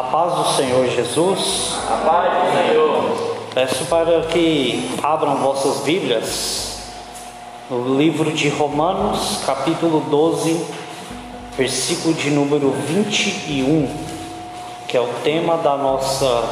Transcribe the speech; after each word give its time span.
A 0.00 0.04
paz 0.04 0.32
do 0.32 0.56
Senhor 0.56 0.88
Jesus. 0.88 1.74
A 1.86 1.96
paz 2.06 2.32
do 2.32 2.56
Senhor. 2.56 3.36
Peço 3.52 3.84
para 3.84 4.22
que 4.28 4.96
abram 5.02 5.36
vossas 5.36 5.82
Bíblias 5.82 6.78
no 7.68 7.98
livro 7.98 8.32
de 8.32 8.48
Romanos, 8.48 9.40
capítulo 9.44 10.00
12, 10.08 10.64
versículo 11.54 12.14
de 12.14 12.30
número 12.30 12.70
21, 12.70 13.94
que 14.88 14.96
é 14.96 15.00
o 15.02 15.08
tema 15.22 15.58
da 15.58 15.76
nossa 15.76 16.48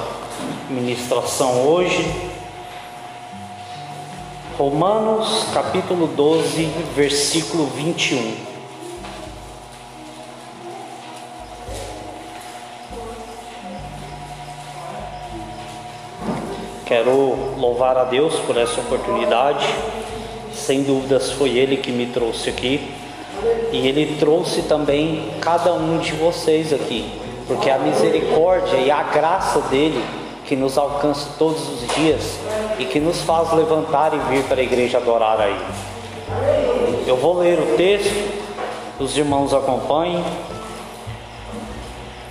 ministração 0.68 1.66
hoje. 1.66 2.04
Romanos, 4.58 5.46
capítulo 5.54 6.06
12, 6.06 6.66
versículo 6.94 7.64
21. 7.64 8.57
Quero 16.88 17.36
louvar 17.58 17.98
a 17.98 18.04
Deus 18.04 18.36
por 18.46 18.56
essa 18.56 18.80
oportunidade. 18.80 19.66
Sem 20.54 20.82
dúvidas 20.82 21.30
foi 21.30 21.50
Ele 21.50 21.76
que 21.76 21.92
me 21.92 22.06
trouxe 22.06 22.48
aqui. 22.48 22.90
E 23.70 23.86
Ele 23.86 24.16
trouxe 24.18 24.62
também 24.62 25.28
cada 25.38 25.74
um 25.74 25.98
de 25.98 26.12
vocês 26.12 26.72
aqui. 26.72 27.06
Porque 27.46 27.68
a 27.68 27.78
misericórdia 27.78 28.78
e 28.78 28.90
a 28.90 29.02
graça 29.02 29.60
dele 29.68 30.02
que 30.46 30.56
nos 30.56 30.78
alcança 30.78 31.28
todos 31.38 31.60
os 31.68 31.86
dias 31.94 32.38
e 32.78 32.86
que 32.86 32.98
nos 32.98 33.20
faz 33.20 33.52
levantar 33.52 34.14
e 34.14 34.18
vir 34.30 34.44
para 34.44 34.62
a 34.62 34.64
igreja 34.64 34.96
adorar 34.96 35.38
a 35.38 35.46
Ele. 35.46 37.04
Eu 37.06 37.18
vou 37.18 37.38
ler 37.38 37.58
o 37.58 37.76
texto, 37.76 38.14
os 38.98 39.14
irmãos 39.14 39.52
acompanhem. 39.52 40.24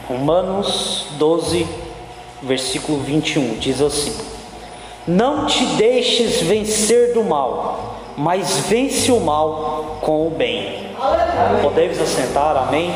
Romanos 0.10 1.06
12, 1.12 1.68
versículo 2.42 2.98
21 3.02 3.60
diz 3.60 3.80
assim: 3.84 4.37
não 5.08 5.46
te 5.46 5.66
deixes 5.78 6.42
vencer 6.42 7.14
do 7.14 7.24
mal, 7.24 7.96
mas 8.18 8.58
vence 8.68 9.10
o 9.12 9.20
mal 9.20 10.00
com 10.02 10.28
o 10.28 10.32
bem. 10.32 10.92
Podemos 11.62 12.00
assentar, 12.00 12.58
amém? 12.58 12.94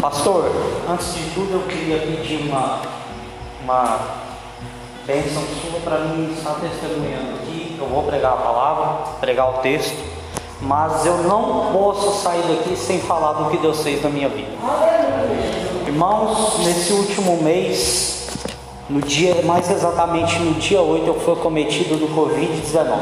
Pastor, 0.00 0.50
antes 0.88 1.14
de 1.14 1.30
tudo 1.34 1.54
eu 1.54 1.62
queria 1.68 1.98
pedir 1.98 2.48
uma, 2.48 2.80
uma 3.64 3.98
bênção 5.06 5.42
sua 5.60 5.80
para 5.80 5.98
mim 6.04 6.32
estar 6.32 6.54
testemunhando 6.54 7.34
aqui. 7.42 7.76
Eu 7.78 7.86
vou 7.86 8.04
pregar 8.04 8.34
a 8.34 8.36
palavra, 8.36 9.12
pregar 9.20 9.50
o 9.50 9.52
texto, 9.58 9.98
mas 10.60 11.04
eu 11.04 11.18
não 11.24 11.72
posso 11.72 12.22
sair 12.22 12.42
daqui 12.42 12.76
sem 12.76 13.00
falar 13.00 13.32
do 13.32 13.50
que 13.50 13.58
Deus 13.58 13.82
fez 13.82 14.02
na 14.02 14.08
minha 14.08 14.28
vida. 14.28 14.52
Irmãos, 15.90 16.60
nesse 16.64 16.92
último 16.92 17.42
mês, 17.42 18.28
no 18.88 19.00
dia, 19.00 19.42
mais 19.42 19.68
exatamente 19.68 20.38
no 20.38 20.54
dia 20.54 20.80
8, 20.80 21.04
eu 21.04 21.18
fui 21.18 21.34
cometido 21.34 21.96
do 21.96 22.06
Covid-19. 22.14 22.96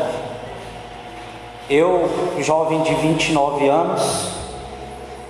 Eu, 1.69 2.09
jovem 2.39 2.81
de 2.81 2.95
29 2.95 3.69
anos, 3.69 4.31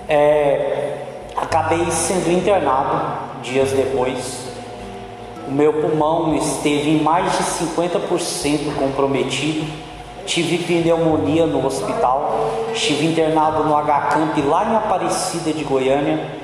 é, 0.07 0.99
acabei 1.35 1.85
sendo 1.91 2.31
internado 2.31 3.41
dias 3.41 3.73
depois. 3.73 4.47
O 5.45 5.51
meu 5.51 5.73
pulmão 5.73 6.33
esteve 6.35 6.91
em 6.91 7.03
mais 7.03 7.29
de 7.29 7.43
50% 7.43 8.73
comprometido. 8.79 9.69
Tive 10.25 10.59
pneumonia 10.59 11.45
no 11.45 11.65
hospital. 11.65 12.39
Estive 12.73 13.07
internado 13.07 13.65
no 13.65 13.75
H-Camp 13.75 14.37
lá 14.47 14.63
em 14.63 14.77
Aparecida 14.77 15.51
de 15.51 15.65
Goiânia 15.65 16.38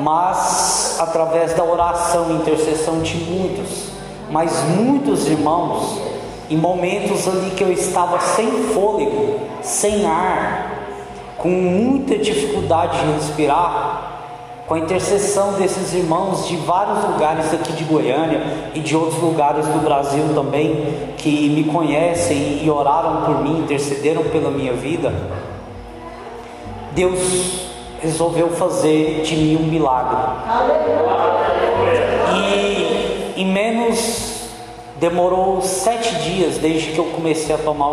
mas 0.00 0.98
através 1.00 1.54
da 1.54 1.64
oração 1.64 2.30
e 2.30 2.34
intercessão 2.34 3.00
de 3.00 3.16
muitos, 3.16 3.90
mas 4.30 4.62
muitos 4.64 5.26
irmãos, 5.28 6.00
em 6.48 6.56
momentos 6.56 7.26
ali 7.28 7.50
que 7.50 7.62
eu 7.62 7.72
estava 7.72 8.20
sem 8.20 8.50
fôlego, 8.72 9.40
sem 9.62 10.06
ar, 10.06 10.72
com 11.38 11.48
muita 11.48 12.18
dificuldade 12.18 12.98
de 12.98 13.12
respirar, 13.12 14.12
com 14.66 14.74
a 14.74 14.78
intercessão 14.78 15.52
desses 15.52 15.94
irmãos 15.94 16.48
de 16.48 16.56
vários 16.56 17.04
lugares 17.04 17.54
aqui 17.54 17.72
de 17.72 17.84
Goiânia 17.84 18.42
e 18.74 18.80
de 18.80 18.96
outros 18.96 19.22
lugares 19.22 19.66
do 19.66 19.78
Brasil 19.78 20.24
também, 20.34 21.12
que 21.16 21.48
me 21.50 21.64
conhecem 21.64 22.64
e 22.64 22.70
oraram 22.70 23.22
por 23.24 23.42
mim, 23.42 23.60
intercederam 23.60 24.24
pela 24.24 24.50
minha 24.50 24.72
vida, 24.72 25.12
Deus 26.96 27.65
resolveu 28.00 28.50
fazer 28.50 29.22
de 29.22 29.36
mim 29.36 29.56
um 29.56 29.66
milagre. 29.66 30.16
E 32.34 33.34
em 33.36 33.46
menos 33.46 34.50
demorou 34.96 35.60
sete 35.62 36.14
dias 36.16 36.58
desde 36.58 36.92
que 36.92 36.98
eu 36.98 37.06
comecei 37.06 37.54
a 37.54 37.58
tomar 37.58 37.92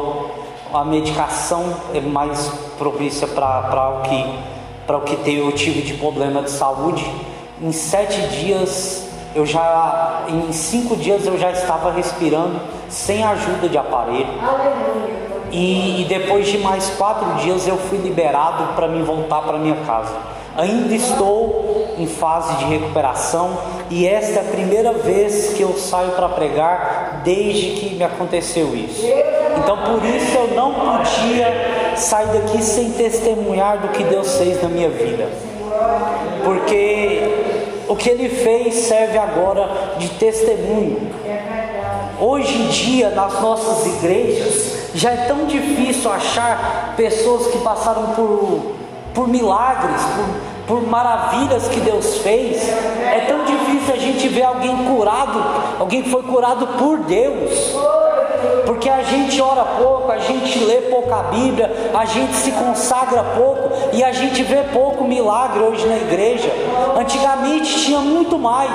a 0.73 0.83
medicação 0.83 1.75
mais 2.11 2.51
propícia 2.77 3.27
para 3.27 3.89
o 3.89 4.01
que 4.03 4.53
para 4.85 4.97
o 4.97 5.01
que 5.01 5.33
eu 5.33 5.51
tive 5.53 5.81
de 5.81 5.93
problema 5.93 6.41
de 6.41 6.51
saúde. 6.51 7.09
Em 7.61 7.71
sete 7.71 8.19
dias 8.27 9.07
eu 9.35 9.45
já, 9.45 10.25
em 10.27 10.51
cinco 10.51 10.95
dias 10.95 11.25
eu 11.25 11.37
já 11.37 11.51
estava 11.51 11.91
respirando 11.91 12.59
sem 12.89 13.23
ajuda 13.23 13.67
de 13.67 13.77
aparelho. 13.77 14.27
E, 15.53 16.01
e 16.01 16.05
depois 16.05 16.47
de 16.47 16.57
mais 16.57 16.89
quatro 16.97 17.35
dias 17.35 17.67
eu 17.67 17.77
fui 17.77 17.99
liberado 17.99 18.73
para 18.73 18.87
me 18.87 19.03
voltar 19.03 19.43
para 19.43 19.59
minha 19.59 19.75
casa. 19.85 20.15
Ainda 20.57 20.95
estou 20.95 21.93
em 21.97 22.07
fase 22.07 22.55
de 22.55 22.65
recuperação 22.65 23.55
e 23.89 24.07
esta 24.07 24.39
é 24.39 24.41
a 24.41 24.51
primeira 24.51 24.93
vez 24.93 25.53
que 25.53 25.61
eu 25.61 25.73
saio 25.77 26.11
para 26.11 26.27
pregar 26.29 27.21
desde 27.23 27.71
que 27.71 27.95
me 27.95 28.03
aconteceu 28.03 28.75
isso. 28.75 29.05
Então 29.57 29.77
por 29.77 30.03
isso 30.03 30.35
eu 30.35 30.55
não 30.55 30.73
podia 30.73 31.95
sair 31.95 32.27
daqui 32.27 32.63
sem 32.63 32.91
testemunhar 32.91 33.77
do 33.77 33.89
que 33.89 34.03
Deus 34.03 34.35
fez 34.35 34.61
na 34.61 34.69
minha 34.69 34.89
vida. 34.89 35.29
Porque 36.43 37.21
o 37.87 37.95
que 37.95 38.09
ele 38.09 38.27
fez 38.27 38.73
serve 38.73 39.19
agora 39.19 39.69
de 39.99 40.09
testemunho. 40.09 41.11
Hoje 42.19 42.57
em 42.57 42.67
dia, 42.69 43.09
nas 43.09 43.39
nossas 43.41 43.85
igrejas, 43.85 44.72
já 44.93 45.11
é 45.11 45.25
tão 45.27 45.45
difícil 45.45 46.11
achar 46.11 46.93
pessoas 46.95 47.47
que 47.47 47.57
passaram 47.59 48.07
por, 48.13 48.73
por 49.13 49.27
milagres, 49.27 50.01
por, 50.67 50.77
por 50.79 50.87
maravilhas 50.87 51.67
que 51.67 51.79
Deus 51.79 52.17
fez. 52.17 52.67
É 52.67 53.25
tão 53.27 53.43
difícil 53.43 53.93
a 53.93 53.97
gente 53.97 54.27
ver 54.27 54.43
alguém 54.43 54.75
curado, 54.85 55.43
alguém 55.79 56.03
que 56.03 56.09
foi 56.09 56.23
curado 56.23 56.67
por 56.77 56.99
Deus. 56.99 57.75
Porque 58.65 58.89
a 58.89 59.03
gente 59.03 59.41
ora 59.41 59.63
pouco, 59.63 60.11
a 60.11 60.17
gente 60.19 60.59
lê 60.63 60.81
pouca 60.81 61.23
Bíblia, 61.23 61.91
a 61.93 62.05
gente 62.05 62.33
se 62.35 62.51
consagra 62.51 63.23
pouco 63.35 63.71
e 63.93 64.03
a 64.03 64.11
gente 64.11 64.43
vê 64.43 64.63
pouco 64.73 65.03
milagre 65.05 65.63
hoje 65.63 65.87
na 65.87 65.97
igreja. 65.97 66.49
Antigamente 66.97 67.79
tinha 67.85 67.99
muito 67.99 68.37
mais 68.37 68.71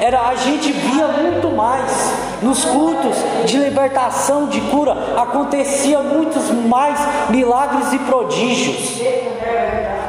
era 0.00 0.28
a 0.28 0.34
gente 0.34 0.72
via 0.72 1.08
muito 1.08 1.50
mais 1.50 2.12
nos 2.42 2.64
cultos 2.64 3.16
de 3.46 3.58
libertação, 3.58 4.46
de 4.46 4.60
cura, 4.62 4.96
acontecia 5.16 6.00
muitos 6.00 6.50
mais 6.50 6.98
milagres 7.30 7.92
e 7.92 7.98
prodígios. 8.00 9.00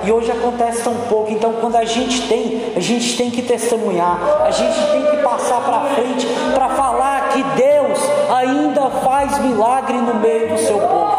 E 0.03 0.11
hoje 0.11 0.31
acontece 0.31 0.83
tão 0.83 0.95
pouco. 1.07 1.31
Então, 1.31 1.53
quando 1.53 1.75
a 1.75 1.85
gente 1.85 2.27
tem, 2.27 2.73
a 2.75 2.79
gente 2.79 3.17
tem 3.17 3.29
que 3.29 3.41
testemunhar, 3.41 4.17
a 4.45 4.51
gente 4.51 4.79
tem 4.91 5.05
que 5.11 5.17
passar 5.17 5.61
para 5.61 5.81
frente 5.95 6.25
para 6.53 6.69
falar 6.69 7.29
que 7.29 7.43
Deus 7.43 7.99
ainda 8.33 8.89
faz 9.03 9.39
milagre 9.39 9.97
no 9.97 10.15
meio 10.15 10.49
do 10.49 10.57
seu 10.57 10.79
povo. 10.79 11.18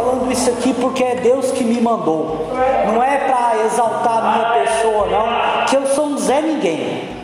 Falando 0.00 0.32
isso 0.32 0.48
aqui 0.48 0.72
porque 0.72 1.04
é 1.04 1.16
Deus 1.16 1.50
que 1.50 1.62
me 1.62 1.78
mandou. 1.78 2.48
Não 2.86 3.02
é 3.02 3.18
para 3.18 3.66
exaltar 3.66 4.16
a 4.16 4.32
minha 4.32 4.64
pessoa, 4.64 5.06
não. 5.06 5.66
Que 5.66 5.76
eu 5.76 5.86
sou 5.88 6.06
um 6.06 6.16
Zé 6.16 6.40
Ninguém 6.40 7.20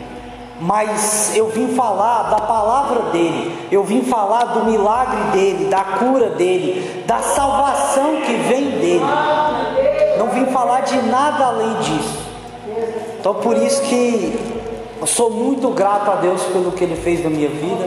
mas 0.59 1.35
eu 1.35 1.49
vim 1.49 1.75
falar 1.75 2.31
da 2.31 2.37
palavra 2.37 3.11
dele, 3.11 3.55
eu 3.71 3.83
vim 3.83 4.01
falar 4.01 4.45
do 4.45 4.65
milagre 4.65 5.23
dele, 5.31 5.65
da 5.65 5.83
cura 5.83 6.31
dele, 6.31 7.03
da 7.05 7.19
salvação 7.19 8.21
que 8.25 8.33
vem 8.33 8.71
dele. 8.71 9.05
Não 10.17 10.29
vim 10.29 10.47
falar 10.47 10.81
de 10.81 10.99
nada 11.03 11.45
além 11.45 11.73
disso. 11.75 12.27
Então 13.19 13.35
por 13.35 13.55
isso 13.55 13.83
que 13.83 14.56
eu 14.99 15.07
sou 15.07 15.29
muito 15.29 15.69
grato 15.69 16.09
a 16.09 16.15
Deus 16.15 16.41
pelo 16.43 16.71
que 16.71 16.83
Ele 16.83 16.95
fez 16.95 17.23
na 17.23 17.29
minha 17.29 17.49
vida. 17.49 17.85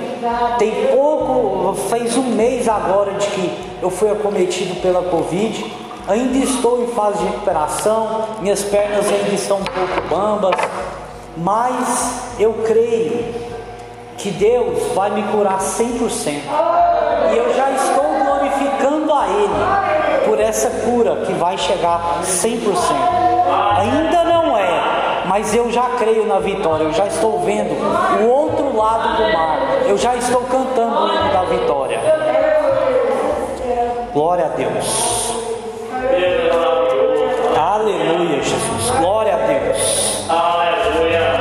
Tem 0.58 0.88
pouco, 0.92 1.74
fez 1.88 2.16
um 2.16 2.34
mês 2.34 2.68
agora 2.68 3.14
de 3.14 3.26
que 3.26 3.58
eu 3.82 3.90
fui 3.90 4.10
acometido 4.10 4.80
pela 4.80 5.02
Covid. 5.02 5.72
Ainda 6.08 6.38
estou 6.38 6.82
em 6.82 6.88
fase 6.88 7.18
de 7.18 7.24
recuperação, 7.24 8.24
minhas 8.40 8.62
pernas 8.62 9.06
ainda 9.06 9.34
estão 9.34 9.58
um 9.58 9.64
pouco 9.64 10.08
bambas, 10.08 10.56
mas 11.36 12.34
eu 12.38 12.52
creio 12.64 13.24
que 14.16 14.30
Deus 14.30 14.92
vai 14.94 15.10
me 15.10 15.22
curar 15.24 15.58
100%. 15.58 16.42
E 17.32 17.36
eu 17.36 17.54
já 17.54 17.70
estou 17.70 18.04
glorificando 18.24 19.12
a 19.12 19.26
Ele 19.28 20.26
por 20.26 20.40
essa 20.40 20.70
cura 20.84 21.16
que 21.26 21.32
vai 21.34 21.56
chegar 21.56 22.20
100%. 22.22 22.50
Ainda 23.78 24.24
não 24.24 24.56
é, 24.56 24.89
mas 25.30 25.54
eu 25.54 25.70
já 25.70 25.90
creio 25.90 26.26
na 26.26 26.40
vitória. 26.40 26.82
Eu 26.82 26.92
já 26.92 27.06
estou 27.06 27.38
vendo 27.42 27.70
o 28.20 28.28
outro 28.28 28.76
lado 28.76 29.16
do 29.16 29.32
mar. 29.32 29.60
Eu 29.86 29.96
já 29.96 30.16
estou 30.16 30.42
cantando 30.42 31.04
o 31.04 31.08
hino 31.08 31.32
da 31.32 31.44
vitória. 31.44 32.00
Glória 34.12 34.46
a 34.46 34.48
Deus. 34.48 35.32
Aleluia, 37.56 38.42
Jesus. 38.42 38.90
Glória 38.98 39.34
a 39.34 39.38
Deus. 39.46 40.26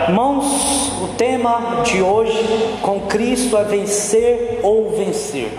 Irmãos, 0.08 0.92
o 1.02 1.08
tema 1.18 1.82
de 1.84 2.04
hoje 2.04 2.78
com 2.84 3.00
Cristo 3.08 3.58
é 3.58 3.64
vencer 3.64 4.60
ou 4.62 4.92
vencer. 4.92 5.52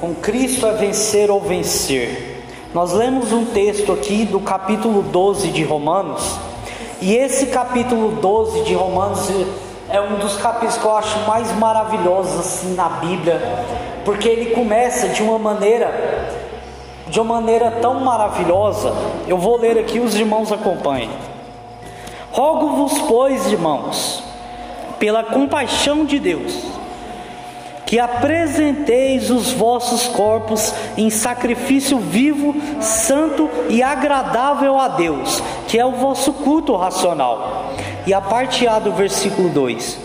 Com 0.00 0.12
Cristo 0.16 0.66
é 0.66 0.72
vencer 0.72 1.30
ou 1.30 1.40
vencer. 1.40 2.33
Nós 2.74 2.92
lemos 2.92 3.32
um 3.32 3.44
texto 3.44 3.92
aqui 3.92 4.24
do 4.24 4.40
capítulo 4.40 5.00
12 5.00 5.52
de 5.52 5.62
Romanos, 5.62 6.36
e 7.00 7.14
esse 7.14 7.46
capítulo 7.46 8.20
12 8.20 8.64
de 8.64 8.74
Romanos 8.74 9.30
é 9.88 10.00
um 10.00 10.18
dos 10.18 10.36
capítulos 10.38 10.76
que 10.76 10.84
eu 10.84 10.96
acho 10.96 11.20
mais 11.20 11.56
maravilhosos 11.56 12.40
assim 12.40 12.74
na 12.74 12.88
Bíblia, 12.88 13.40
porque 14.04 14.28
ele 14.28 14.50
começa 14.56 15.08
de 15.10 15.22
uma 15.22 15.38
maneira 15.38 16.32
de 17.06 17.20
uma 17.20 17.36
maneira 17.40 17.70
tão 17.80 18.00
maravilhosa. 18.00 18.92
Eu 19.28 19.38
vou 19.38 19.56
ler 19.56 19.78
aqui, 19.78 20.00
os 20.00 20.16
irmãos 20.16 20.50
acompanhem. 20.50 21.10
Rogo-vos, 22.32 22.98
pois, 23.02 23.52
irmãos, 23.52 24.20
pela 24.98 25.22
compaixão 25.22 26.04
de 26.04 26.18
Deus, 26.18 26.73
que 27.86 27.98
apresenteis 27.98 29.30
os 29.30 29.52
vossos 29.52 30.06
corpos 30.08 30.72
em 30.96 31.10
sacrifício 31.10 31.98
vivo, 31.98 32.54
santo 32.80 33.48
e 33.68 33.82
agradável 33.82 34.78
a 34.78 34.88
Deus, 34.88 35.42
que 35.68 35.78
é 35.78 35.84
o 35.84 35.92
vosso 35.92 36.32
culto 36.32 36.74
racional. 36.76 37.72
E 38.06 38.12
a 38.12 38.20
parte 38.20 38.66
A 38.66 38.78
do 38.78 38.92
versículo 38.92 39.48
2: 39.48 39.98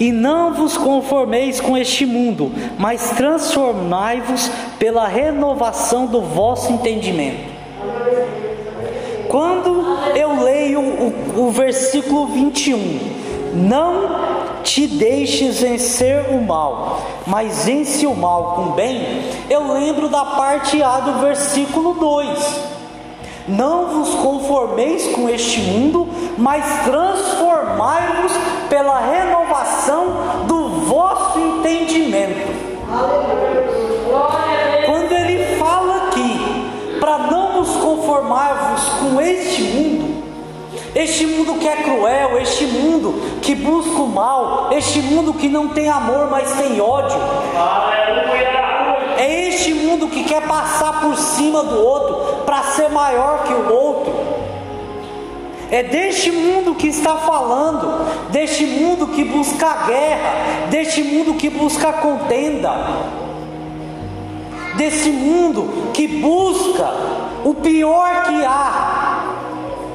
E 0.00 0.12
não 0.12 0.54
vos 0.54 0.76
conformeis 0.76 1.60
com 1.60 1.76
este 1.76 2.06
mundo, 2.06 2.52
mas 2.78 3.10
transformai-vos 3.10 4.50
pela 4.78 5.06
renovação 5.06 6.06
do 6.06 6.22
vosso 6.22 6.72
entendimento. 6.72 7.58
Quando 9.28 9.68
eu 10.16 10.42
leio 10.42 10.80
o, 10.80 11.48
o 11.48 11.50
versículo 11.50 12.26
21, 12.28 12.98
não 13.54 14.37
te 14.68 14.86
deixes 14.86 15.60
vencer 15.62 16.26
o 16.30 16.42
mal, 16.42 17.00
mas 17.26 17.64
vence 17.64 18.06
o 18.06 18.14
mal 18.14 18.52
com 18.54 18.72
bem, 18.72 19.24
eu 19.48 19.72
lembro 19.72 20.10
da 20.10 20.24
parte 20.26 20.82
A 20.82 21.00
do 21.00 21.20
versículo 21.20 21.94
2 21.94 22.68
não 23.48 23.86
vos 23.86 24.14
conformeis 24.16 25.06
com 25.14 25.26
este 25.26 25.60
mundo, 25.60 26.06
mas 26.36 26.84
transformai-vos 26.84 28.32
pela 28.68 29.00
renovação 29.00 30.44
do 30.46 30.68
vosso 30.80 31.38
entendimento. 31.38 32.46
Quando 34.84 35.12
ele 35.12 35.56
fala 35.56 36.08
aqui, 36.08 37.00
para 37.00 37.16
não 37.30 37.56
nos 37.56 37.70
conformarmos 37.76 38.82
com 39.00 39.18
este 39.18 39.62
mundo, 39.62 39.97
este 40.98 41.26
mundo 41.26 41.54
que 41.54 41.68
é 41.68 41.76
cruel, 41.76 42.38
este 42.38 42.66
mundo 42.66 43.38
que 43.40 43.54
busca 43.54 44.02
o 44.02 44.08
mal, 44.08 44.68
este 44.72 45.00
mundo 45.00 45.32
que 45.32 45.48
não 45.48 45.68
tem 45.68 45.88
amor, 45.88 46.28
mas 46.28 46.50
tem 46.52 46.80
ódio. 46.80 47.16
É 49.16 49.48
este 49.48 49.72
mundo 49.74 50.08
que 50.08 50.24
quer 50.24 50.42
passar 50.46 51.00
por 51.00 51.16
cima 51.16 51.62
do 51.62 51.80
outro 51.80 52.42
para 52.44 52.62
ser 52.64 52.88
maior 52.88 53.44
que 53.44 53.52
o 53.52 53.72
outro. 53.72 54.12
É 55.70 55.82
deste 55.84 56.32
mundo 56.32 56.74
que 56.74 56.88
está 56.88 57.16
falando, 57.16 58.30
deste 58.30 58.66
mundo 58.66 59.08
que 59.08 59.22
busca 59.22 59.86
guerra, 59.86 60.66
deste 60.68 61.02
mundo 61.02 61.34
que 61.34 61.50
busca 61.50 61.92
contenda, 61.92 62.72
desse 64.76 65.10
mundo 65.10 65.92
que 65.92 66.08
busca 66.08 66.90
o 67.44 67.54
pior 67.54 68.24
que 68.24 68.44
há. 68.44 69.07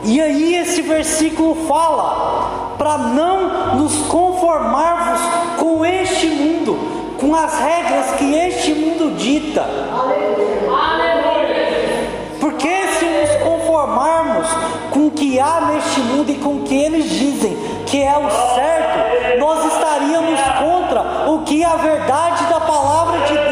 E 0.05 0.21
aí 0.21 0.55
esse 0.55 0.81
versículo 0.81 1.55
fala 1.65 2.75
para 2.77 2.97
não 2.97 3.75
nos 3.75 3.95
conformarmos 4.07 5.21
com 5.57 5.85
este 5.85 6.27
mundo, 6.27 6.77
com 7.19 7.33
as 7.33 7.57
regras 7.57 8.11
que 8.17 8.35
este 8.35 8.73
mundo 8.73 9.15
dita. 9.17 9.65
Porque 12.39 12.87
se 12.99 13.05
nos 13.05 13.43
conformarmos 13.43 14.47
com 14.91 15.07
o 15.07 15.11
que 15.11 15.39
há 15.39 15.71
neste 15.71 16.01
mundo 16.01 16.29
e 16.29 16.35
com 16.35 16.57
o 16.57 16.63
que 16.63 16.75
eles 16.75 17.09
dizem 17.09 17.57
que 17.85 18.01
é 18.01 18.17
o 18.17 18.29
certo, 18.55 19.39
nós 19.39 19.73
estaríamos 19.73 20.39
contra 20.59 21.31
o 21.31 21.43
que 21.43 21.63
a 21.63 21.75
verdade 21.75 22.43
da 22.45 22.59
palavra 22.59 23.19
de 23.27 23.33
Deus 23.33 23.42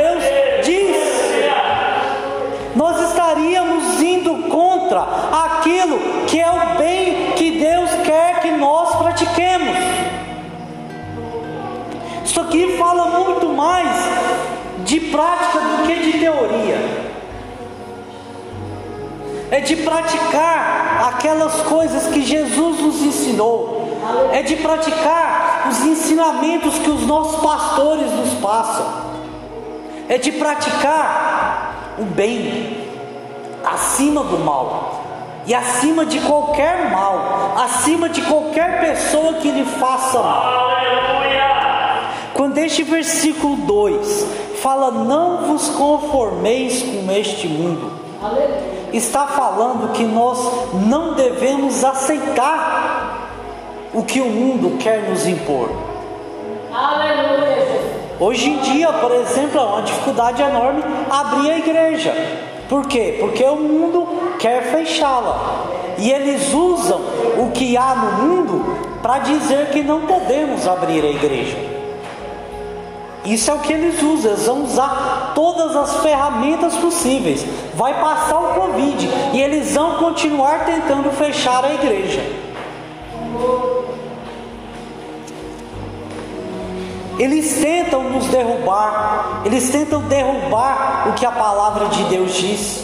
aquilo 5.61 5.99
que 6.25 6.39
é 6.39 6.49
o 6.49 6.77
bem 6.77 7.33
que 7.35 7.59
Deus 7.59 7.89
quer 8.03 8.41
que 8.41 8.51
nós 8.51 8.95
pratiquemos. 8.95 9.77
Isso 12.25 12.41
aqui 12.41 12.77
fala 12.77 13.19
muito 13.19 13.47
mais 13.49 13.87
de 14.83 14.99
prática 14.99 15.59
do 15.59 15.87
que 15.87 15.95
de 15.99 16.19
teoria. 16.19 17.11
É 19.51 19.59
de 19.59 19.75
praticar 19.77 21.13
aquelas 21.13 21.61
coisas 21.61 22.07
que 22.07 22.21
Jesus 22.21 22.79
nos 22.79 23.01
ensinou. 23.03 23.99
É 24.31 24.41
de 24.41 24.55
praticar 24.55 25.67
os 25.69 25.85
ensinamentos 25.85 26.79
que 26.79 26.89
os 26.89 27.05
nossos 27.05 27.39
pastores 27.41 28.11
nos 28.11 28.33
passam. 28.35 29.11
É 30.09 30.17
de 30.17 30.31
praticar 30.31 31.95
o 31.99 32.03
bem 32.05 32.77
acima 33.63 34.23
do 34.23 34.39
mal 34.39 34.90
e 35.45 35.53
acima 35.53 36.05
de 36.05 36.19
qualquer 36.19 36.91
mal, 36.91 37.55
acima 37.57 38.07
de 38.09 38.21
qualquer 38.21 38.79
pessoa 38.79 39.33
que 39.35 39.49
lhe 39.49 39.65
faça 39.65 40.19
mal. 40.19 40.71
Quando 42.33 42.57
este 42.57 42.83
versículo 42.83 43.55
2 43.55 44.25
fala: 44.61 44.91
Não 44.91 45.47
vos 45.47 45.69
conformeis 45.69 46.81
com 46.83 47.11
este 47.11 47.47
mundo, 47.47 47.91
está 48.93 49.27
falando 49.27 49.91
que 49.93 50.03
nós 50.03 50.39
não 50.73 51.13
devemos 51.13 51.83
aceitar 51.83 53.29
o 53.93 54.03
que 54.03 54.21
o 54.21 54.27
mundo 54.27 54.77
quer 54.77 55.09
nos 55.09 55.27
impor. 55.27 55.69
Hoje 58.19 58.49
em 58.49 58.57
dia, 58.59 58.93
por 58.93 59.11
exemplo, 59.11 59.59
é 59.59 59.63
uma 59.63 59.81
dificuldade 59.81 60.41
enorme 60.41 60.83
abrir 61.09 61.51
a 61.51 61.57
igreja. 61.57 62.13
Por 62.71 62.87
quê? 62.87 63.17
Porque 63.19 63.43
o 63.43 63.57
mundo 63.57 64.07
quer 64.39 64.71
fechá-la. 64.71 65.65
E 65.97 66.09
eles 66.09 66.53
usam 66.53 67.01
o 67.37 67.51
que 67.51 67.75
há 67.75 67.93
no 67.93 68.25
mundo 68.25 68.63
para 69.01 69.19
dizer 69.19 69.71
que 69.71 69.83
não 69.83 70.07
podemos 70.07 70.65
abrir 70.65 71.03
a 71.03 71.09
igreja. 71.09 71.57
Isso 73.25 73.51
é 73.51 73.53
o 73.55 73.59
que 73.59 73.73
eles 73.73 74.01
usam, 74.01 74.31
eles 74.31 74.45
vão 74.45 74.63
usar 74.63 75.33
todas 75.35 75.75
as 75.75 75.97
ferramentas 75.97 76.77
possíveis. 76.77 77.45
Vai 77.73 77.99
passar 77.99 78.39
o 78.39 78.53
Covid 78.53 79.09
e 79.33 79.41
eles 79.41 79.73
vão 79.73 79.97
continuar 79.97 80.65
tentando 80.65 81.11
fechar 81.11 81.65
a 81.65 81.73
igreja. 81.73 82.21
Eles 87.17 87.59
tentam 87.61 88.03
nos 88.03 88.25
derrubar, 88.27 89.41
eles 89.45 89.69
tentam 89.69 90.01
derrubar 90.01 91.09
o 91.09 91.13
que 91.13 91.25
a 91.25 91.31
palavra 91.31 91.87
de 91.87 92.03
Deus 92.05 92.33
diz. 92.33 92.83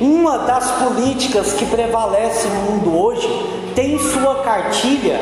Uma 0.00 0.38
das 0.38 0.70
políticas 0.72 1.52
que 1.54 1.64
prevalece 1.64 2.48
no 2.48 2.72
mundo 2.72 2.98
hoje 2.98 3.28
tem 3.74 3.98
sua 3.98 4.42
cartilha 4.42 5.18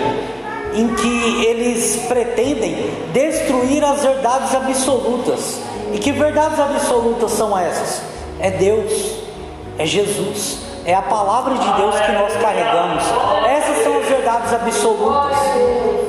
em 0.75 0.89
que 0.95 1.45
eles 1.45 2.05
pretendem 2.09 2.91
destruir 3.13 3.85
as 3.85 4.03
verdades 4.03 4.55
absolutas. 4.55 5.61
E 5.93 5.99
que 5.99 6.11
verdades 6.11 6.59
absolutas 6.59 7.31
são 7.33 7.57
essas? 7.57 8.03
É 8.41 8.51
Deus, 8.51 9.21
é 9.79 9.87
Jesus, 9.87 10.59
é 10.85 10.93
a 10.93 11.03
palavra 11.03 11.55
de 11.55 11.73
Deus 11.75 11.95
que 12.01 12.13
nós 12.13 12.33
carregamos. 12.37 13.05
Essas 13.47 13.85
são 13.85 13.99
as 13.99 14.07
verdades 14.07 14.53
absolutas. 14.53 15.39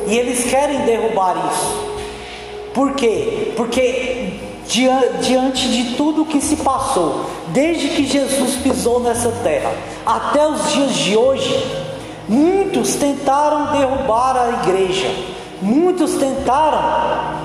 E 0.08 0.18
eles 0.18 0.44
querem 0.50 0.80
derrubar 0.82 1.36
isso. 1.52 1.95
Por 2.76 2.92
quê? 2.94 3.54
Porque 3.56 4.34
diante 4.68 5.70
de 5.70 5.96
tudo 5.96 6.26
que 6.26 6.40
se 6.40 6.58
passou, 6.58 7.26
desde 7.48 7.90
que 7.90 8.06
Jesus 8.06 8.56
pisou 8.56 9.00
nessa 9.00 9.32
terra 9.44 9.74
até 10.06 10.48
os 10.48 10.72
dias 10.72 10.94
de 10.94 11.18
hoje, 11.18 11.86
Muitos 12.28 12.96
tentaram 12.96 13.78
derrubar 13.78 14.36
a 14.36 14.64
igreja, 14.64 15.14
muitos 15.62 16.16
tentaram 16.16 17.36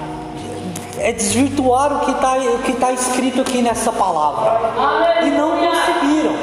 é 0.99 1.12
desvirtuar 1.12 1.96
o 1.96 2.00
que 2.00 2.10
está 2.10 2.37
tá 2.78 2.92
escrito 2.92 3.40
aqui 3.42 3.62
nessa 3.62 3.90
palavra. 3.92 4.60
E 5.25 5.30
não 5.30 5.52
conseguiram. 5.56 6.34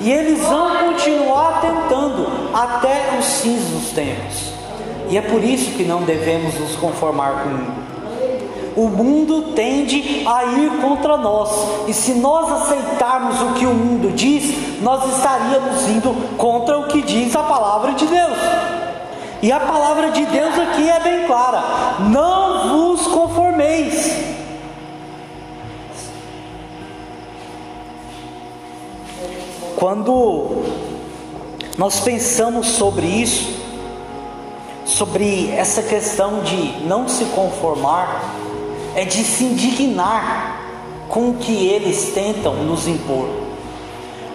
E 0.00 0.10
eles 0.10 0.40
vão 0.40 0.70
continuar 0.76 1.60
tentando 1.62 2.26
até 2.52 3.16
os 3.18 3.40
fins 3.40 3.62
dos 3.70 3.90
tempos. 3.92 4.52
E 5.08 5.16
é 5.16 5.22
por 5.22 5.42
isso 5.42 5.70
que 5.72 5.84
não 5.84 6.02
devemos 6.02 6.58
nos 6.58 6.76
conformar 6.76 7.44
com 7.44 7.81
o 8.76 8.88
mundo. 8.88 9.52
Tende 9.54 10.24
a 10.26 10.44
ir 10.44 10.80
contra 10.80 11.16
nós, 11.16 11.50
e 11.86 11.92
se 11.92 12.14
nós 12.14 12.50
aceitarmos 12.50 13.40
o 13.42 13.52
que 13.54 13.66
o 13.66 13.74
mundo 13.74 14.10
diz, 14.14 14.80
nós 14.80 15.16
estaríamos 15.16 15.88
indo 15.88 16.36
contra 16.36 16.78
o 16.78 16.86
que 16.86 17.02
diz 17.02 17.34
a 17.36 17.42
palavra 17.42 17.92
de 17.92 18.06
Deus. 18.06 18.38
E 19.42 19.50
a 19.50 19.58
palavra 19.58 20.10
de 20.10 20.24
Deus 20.24 20.56
aqui 20.58 20.88
é 20.88 21.00
bem 21.00 21.26
clara: 21.26 21.62
não 22.10 22.68
vos 22.68 23.06
conformeis. 23.08 24.32
Quando 29.76 30.62
nós 31.76 31.98
pensamos 31.98 32.68
sobre 32.68 33.04
isso, 33.04 33.60
sobre 34.84 35.50
essa 35.50 35.82
questão 35.82 36.42
de 36.42 36.86
não 36.86 37.08
se 37.08 37.24
conformar, 37.26 38.41
é 38.94 39.04
de 39.04 39.24
se 39.24 39.44
indignar 39.44 40.60
com 41.08 41.30
o 41.30 41.34
que 41.34 41.66
eles 41.68 42.12
tentam 42.14 42.54
nos 42.54 42.86
impor. 42.86 43.28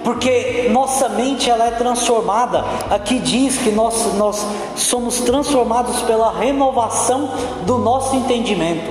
Porque 0.03 0.69
nossa 0.71 1.09
mente 1.09 1.49
ela 1.49 1.65
é 1.65 1.71
transformada, 1.71 2.63
aqui 2.89 3.19
diz 3.19 3.57
que 3.57 3.71
nós, 3.71 4.13
nós 4.13 4.45
somos 4.75 5.19
transformados 5.21 6.01
pela 6.03 6.31
renovação 6.31 7.31
do 7.65 7.77
nosso 7.77 8.15
entendimento. 8.15 8.89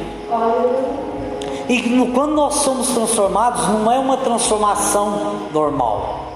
E 1.69 2.11
quando 2.15 2.33
nós 2.35 2.57
somos 2.57 2.89
transformados, 2.89 3.67
não 3.69 3.91
é 3.91 3.99
uma 3.99 4.19
transformação 4.19 5.49
normal. 5.53 6.27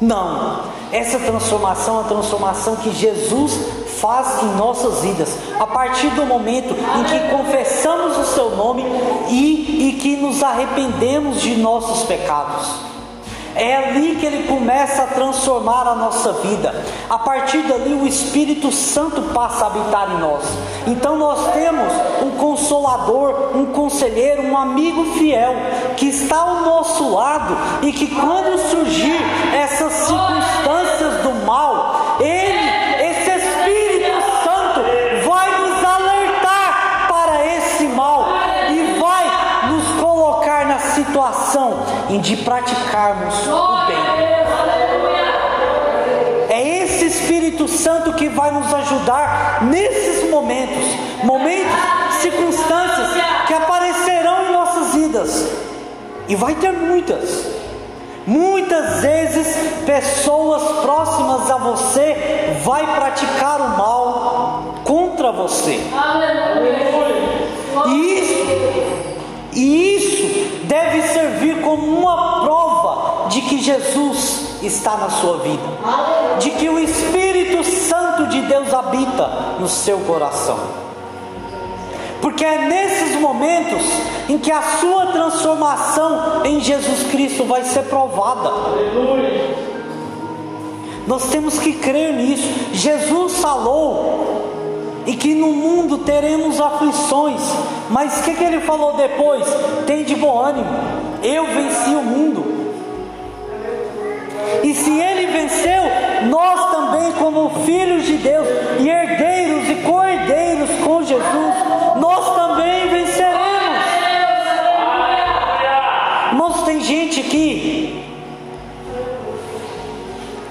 Não, 0.00 0.60
essa 0.92 1.18
transformação 1.18 1.96
é 1.96 1.98
uma 2.00 2.08
transformação 2.08 2.76
que 2.76 2.92
Jesus 2.92 3.85
faz 4.06 4.40
em 4.40 4.54
nossas 4.54 5.00
vidas, 5.00 5.36
a 5.58 5.66
partir 5.66 6.10
do 6.10 6.24
momento 6.24 6.72
em 6.72 7.02
que 7.02 7.36
confessamos 7.36 8.16
o 8.16 8.24
Seu 8.36 8.50
nome 8.50 8.84
e, 9.28 9.88
e 9.88 9.98
que 10.00 10.16
nos 10.16 10.44
arrependemos 10.44 11.42
de 11.42 11.56
nossos 11.56 12.04
pecados. 12.04 12.86
É 13.56 13.74
ali 13.88 14.14
que 14.14 14.26
ele 14.26 14.46
começa 14.46 15.02
a 15.02 15.06
transformar 15.06 15.88
a 15.88 15.94
nossa 15.96 16.34
vida. 16.34 16.84
A 17.10 17.18
partir 17.18 17.62
dali, 17.62 17.94
o 17.94 18.06
Espírito 18.06 18.70
Santo 18.70 19.22
passa 19.34 19.64
a 19.64 19.68
habitar 19.68 20.12
em 20.12 20.20
nós. 20.20 20.44
Então, 20.86 21.16
nós 21.16 21.52
temos 21.54 21.90
um 22.22 22.32
consolador, 22.32 23.56
um 23.56 23.66
conselheiro, 23.72 24.42
um 24.42 24.56
amigo 24.56 25.14
fiel 25.14 25.54
que 25.96 26.06
está 26.06 26.36
ao 26.36 26.60
nosso 26.60 27.12
lado 27.12 27.56
e 27.82 27.92
que, 27.92 28.14
quando 28.14 28.58
surgir 28.70 29.18
essas 29.52 29.92
circunstâncias 29.92 31.22
do 31.22 31.46
mal, 31.46 31.95
situação 41.26 41.78
em 42.08 42.20
de 42.20 42.36
praticarmos 42.36 43.34
o 43.46 43.86
bem. 43.86 43.96
É 46.48 46.82
esse 46.82 47.06
Espírito 47.06 47.66
Santo 47.68 48.12
que 48.12 48.28
vai 48.28 48.50
nos 48.50 48.72
ajudar 48.72 49.64
nesses 49.64 50.30
momentos, 50.30 50.84
momentos, 51.24 51.74
circunstâncias 52.20 53.08
que 53.46 53.54
aparecerão 53.54 54.46
em 54.46 54.52
nossas 54.52 54.94
vidas. 54.94 55.48
E 56.28 56.36
vai 56.36 56.54
ter 56.54 56.72
muitas. 56.72 57.56
Muitas 58.26 59.02
vezes 59.02 59.46
pessoas 59.84 60.62
próximas 60.82 61.48
a 61.48 61.56
você 61.58 62.56
vai 62.64 62.84
praticar 62.96 63.60
o 63.60 63.68
mal 63.76 64.74
contra 64.84 65.30
você. 65.30 65.80
E 67.86 68.18
isso 68.18 68.86
e 69.52 69.96
isso 69.96 70.45
deve 70.66 71.02
servir 71.02 71.60
como 71.62 71.86
uma 71.86 72.40
prova 72.42 73.28
de 73.28 73.40
que 73.42 73.58
Jesus 73.58 74.56
está 74.62 74.96
na 74.96 75.10
sua 75.10 75.38
vida, 75.38 75.62
de 76.38 76.50
que 76.50 76.68
o 76.68 76.78
Espírito 76.78 77.64
Santo 77.64 78.26
de 78.26 78.42
Deus 78.42 78.72
habita 78.72 79.26
no 79.58 79.68
seu 79.68 79.98
coração. 80.00 80.58
Porque 82.20 82.44
é 82.44 82.66
nesses 82.66 83.16
momentos 83.20 83.82
em 84.28 84.38
que 84.38 84.50
a 84.50 84.62
sua 84.80 85.06
transformação 85.06 86.44
em 86.44 86.60
Jesus 86.60 87.04
Cristo 87.04 87.44
vai 87.44 87.62
ser 87.64 87.82
provada. 87.84 88.50
Nós 91.06 91.28
temos 91.28 91.58
que 91.58 91.74
crer 91.74 92.14
nisso. 92.14 92.48
Jesus 92.72 93.38
falou 93.38 94.45
e 95.06 95.14
que 95.14 95.34
no 95.34 95.52
mundo 95.52 95.98
teremos 95.98 96.60
aflições, 96.60 97.40
mas 97.88 98.18
o 98.18 98.22
que, 98.24 98.34
que 98.34 98.44
ele 98.44 98.60
falou 98.60 98.94
depois? 98.94 99.46
Tem 99.86 100.02
de 100.02 100.16
bom 100.16 100.40
ânimo, 100.40 100.68
eu 101.22 101.46
venci 101.46 101.90
o 101.90 102.02
mundo. 102.02 102.44
E 104.64 104.74
se 104.74 104.90
ele 104.90 105.26
venceu, 105.26 105.82
nós 106.28 106.70
também, 106.72 107.12
como 107.12 107.64
filhos 107.64 108.04
de 108.04 108.16
Deus, 108.16 108.48
e 108.80 108.88
herdeiros 108.88 109.68
e 109.70 109.74
cordeiros 109.76 110.70
com 110.84 111.02
Jesus, 111.04 111.54
nós 112.00 112.34
também 112.34 112.88
venceremos. 112.88 113.86
Irmãos, 116.32 116.62
tem 116.64 116.80
gente 116.80 117.20
aqui 117.20 118.04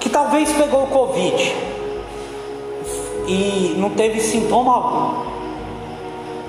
que 0.00 0.08
talvez 0.08 0.50
pegou 0.52 0.84
o 0.84 0.86
Covid 0.86 1.75
e 3.26 3.74
não 3.76 3.90
teve 3.90 4.20
sintoma 4.20 4.74
algum. 4.74 5.36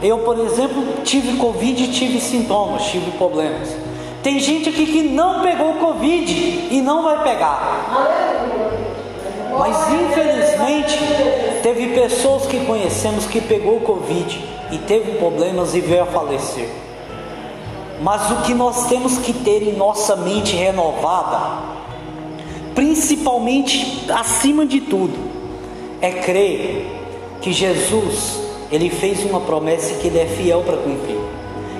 Eu, 0.01 0.19
por 0.19 0.37
exemplo, 0.39 1.01
tive 1.03 1.37
Covid 1.37 1.83
e 1.83 1.87
tive 1.87 2.19
sintomas, 2.19 2.83
tive 2.83 3.11
problemas. 3.11 3.75
Tem 4.21 4.39
gente 4.39 4.69
aqui 4.69 4.85
que 4.85 5.03
não 5.03 5.41
pegou 5.41 5.73
Covid 5.75 6.67
e 6.69 6.81
não 6.81 7.03
vai 7.03 7.23
pegar. 7.23 8.27
Mas 9.57 9.75
infelizmente 9.91 10.99
teve 11.63 11.87
pessoas 11.99 12.45
que 12.45 12.59
conhecemos 12.65 13.25
que 13.25 13.41
pegou 13.41 13.79
Covid 13.79 14.43
e 14.71 14.77
teve 14.79 15.13
problemas 15.13 15.73
e 15.73 15.81
veio 15.81 16.03
a 16.03 16.05
falecer. 16.05 16.69
Mas 18.01 18.29
o 18.29 18.43
que 18.43 18.53
nós 18.53 18.87
temos 18.87 19.17
que 19.17 19.33
ter 19.33 19.63
em 19.63 19.75
nossa 19.75 20.15
mente 20.15 20.55
renovada, 20.55 21.63
principalmente 22.75 24.05
acima 24.11 24.65
de 24.65 24.81
tudo, 24.81 25.26
é 26.01 26.11
crer 26.11 26.85
que 27.41 27.51
Jesus, 27.51 28.39
ele 28.71 28.89
fez 28.89 29.23
uma 29.23 29.39
promessa 29.41 29.95
que 29.95 30.07
ele 30.07 30.19
é 30.19 30.25
fiel 30.25 30.63
para 30.65 30.77
cumprir. 30.77 31.19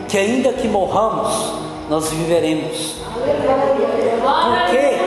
Que 0.08 0.18
ainda 0.18 0.54
que 0.54 0.68
morramos, 0.68 1.54
nós 1.90 2.10
viveremos. 2.10 2.96
Porque 3.14 4.98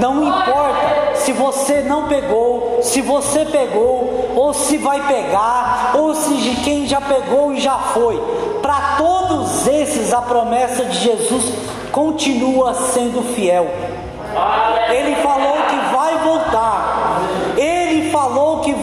não 0.00 0.24
importa 0.24 1.14
se 1.14 1.32
você 1.32 1.80
não 1.80 2.08
pegou, 2.08 2.80
se 2.82 3.00
você 3.00 3.44
pegou, 3.44 4.32
ou 4.36 4.52
se 4.52 4.76
vai 4.76 5.00
pegar, 5.06 5.92
ou 5.94 6.14
se 6.14 6.34
de 6.34 6.56
quem 6.62 6.86
já 6.86 7.00
pegou 7.00 7.52
e 7.52 7.60
já 7.60 7.78
foi. 7.78 8.20
Para 8.60 8.96
todos 8.98 9.66
esses, 9.66 10.12
a 10.12 10.20
promessa 10.20 10.84
de 10.84 10.98
Jesus 10.98 11.52
continua 11.92 12.74
sendo 12.74 13.22
fiel. 13.34 13.66
Ele 14.90 15.14
falou 15.16 15.54
que 15.68 15.94
vai 15.94 16.18
voltar. 16.18 16.83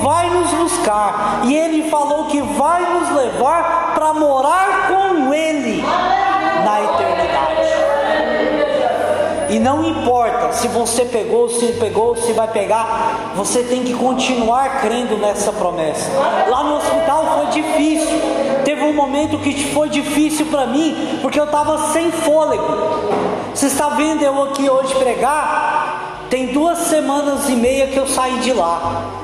Vai 0.02 0.30
nos 0.30 0.52
buscar. 0.52 1.42
E 1.46 1.56
ele 1.56 1.90
falou 1.90 2.26
que 2.26 2.42
vai 2.42 2.82
nos 2.94 3.10
levar 3.16 3.94
para 3.94 4.14
morar 4.14 4.88
com 4.88 5.34
Ele 5.34 5.82
na 5.82 6.82
eternidade. 6.82 7.62
E 9.52 9.60
não 9.60 9.84
importa 9.84 10.54
se 10.54 10.70
você 10.70 11.04
pegou, 11.04 11.50
se 11.50 11.74
pegou, 11.74 12.16
se 12.16 12.32
vai 12.32 12.48
pegar, 12.48 13.34
você 13.36 13.64
tem 13.64 13.84
que 13.84 13.94
continuar 13.94 14.80
crendo 14.80 15.18
nessa 15.18 15.52
promessa. 15.52 16.10
Lá 16.48 16.64
no 16.64 16.78
hospital 16.78 17.26
foi 17.36 17.62
difícil. 17.62 18.18
Teve 18.64 18.82
um 18.84 18.94
momento 18.94 19.38
que 19.40 19.74
foi 19.74 19.90
difícil 19.90 20.46
para 20.46 20.68
mim, 20.68 21.20
porque 21.22 21.38
eu 21.38 21.44
estava 21.44 21.92
sem 21.92 22.10
fôlego. 22.12 22.64
Você 23.54 23.68
está 23.68 23.90
vendo 23.90 24.24
eu 24.24 24.42
aqui 24.44 24.70
hoje 24.70 24.96
pregar? 24.96 26.28
Tem 26.30 26.48
duas 26.48 26.78
semanas 26.78 27.50
e 27.50 27.56
meia 27.58 27.88
que 27.88 27.98
eu 27.98 28.08
saí 28.08 28.40
de 28.40 28.54
lá. 28.54 29.21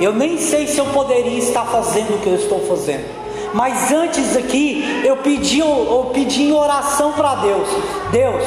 Eu 0.00 0.12
nem 0.12 0.38
sei 0.38 0.66
se 0.66 0.78
eu 0.78 0.86
poderia 0.86 1.38
estar 1.38 1.64
fazendo 1.64 2.16
o 2.16 2.18
que 2.18 2.28
eu 2.28 2.34
estou 2.34 2.60
fazendo. 2.66 3.04
Mas 3.52 3.92
antes 3.92 4.36
aqui, 4.36 5.02
eu 5.04 5.16
pedi, 5.18 5.60
eu 5.60 6.10
pedi 6.12 6.44
em 6.44 6.52
oração 6.52 7.12
para 7.12 7.36
Deus: 7.36 7.68
Deus, 8.10 8.42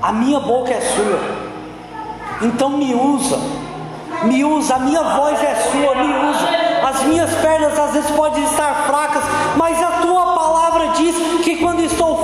a 0.00 0.12
minha 0.12 0.38
boca 0.38 0.72
é 0.72 0.80
sua, 0.80 1.20
então 2.42 2.70
me 2.70 2.94
usa, 2.94 3.38
me 4.22 4.44
usa, 4.44 4.76
a 4.76 4.78
minha 4.78 5.02
voz 5.02 5.42
é 5.42 5.54
sua, 5.54 5.94
me 5.96 6.30
usa. 6.30 6.62
As 6.82 7.04
minhas 7.04 7.32
pernas 7.36 7.78
às 7.78 7.92
vezes 7.92 8.10
podem 8.10 8.42
estar 8.44 8.86
fracas, 8.86 9.22
mas 9.56 9.80
a 9.80 10.00
tua 10.02 10.34
palavra 10.34 10.88
diz 10.88 11.14
que 11.44 11.56
quando 11.56 11.80
estou 11.80 12.21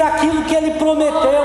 cumprir 0.00 0.02
aquilo 0.02 0.44
que 0.44 0.54
ele 0.54 0.70
prometeu. 0.72 1.44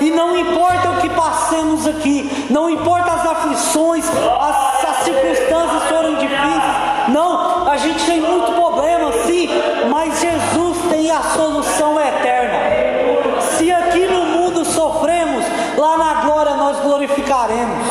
E 0.00 0.10
não 0.10 0.36
importa 0.36 0.90
o 0.90 0.96
que 1.00 1.08
passemos 1.10 1.86
aqui, 1.86 2.46
não 2.50 2.70
importa 2.70 3.12
as 3.12 3.26
aflições, 3.26 4.04
as, 4.08 4.84
as 4.84 4.96
circunstâncias 5.04 5.82
forem 5.88 6.14
difíceis, 6.16 7.08
não, 7.08 7.68
a 7.68 7.76
gente 7.76 8.04
tem 8.04 8.20
muito 8.20 8.52
problema 8.52 9.12
sim, 9.26 9.48
mas 9.90 10.20
Jesus 10.20 10.78
tem 10.90 11.10
a 11.10 11.22
solução 11.22 12.00
eterna. 12.00 13.40
Se 13.56 13.72
aqui 13.72 14.06
no 14.06 14.24
mundo 14.26 14.64
sofremos, 14.64 15.44
lá 15.76 15.96
na 15.96 16.14
glória 16.22 16.54
nós 16.54 16.78
glorificaremos. 16.78 17.86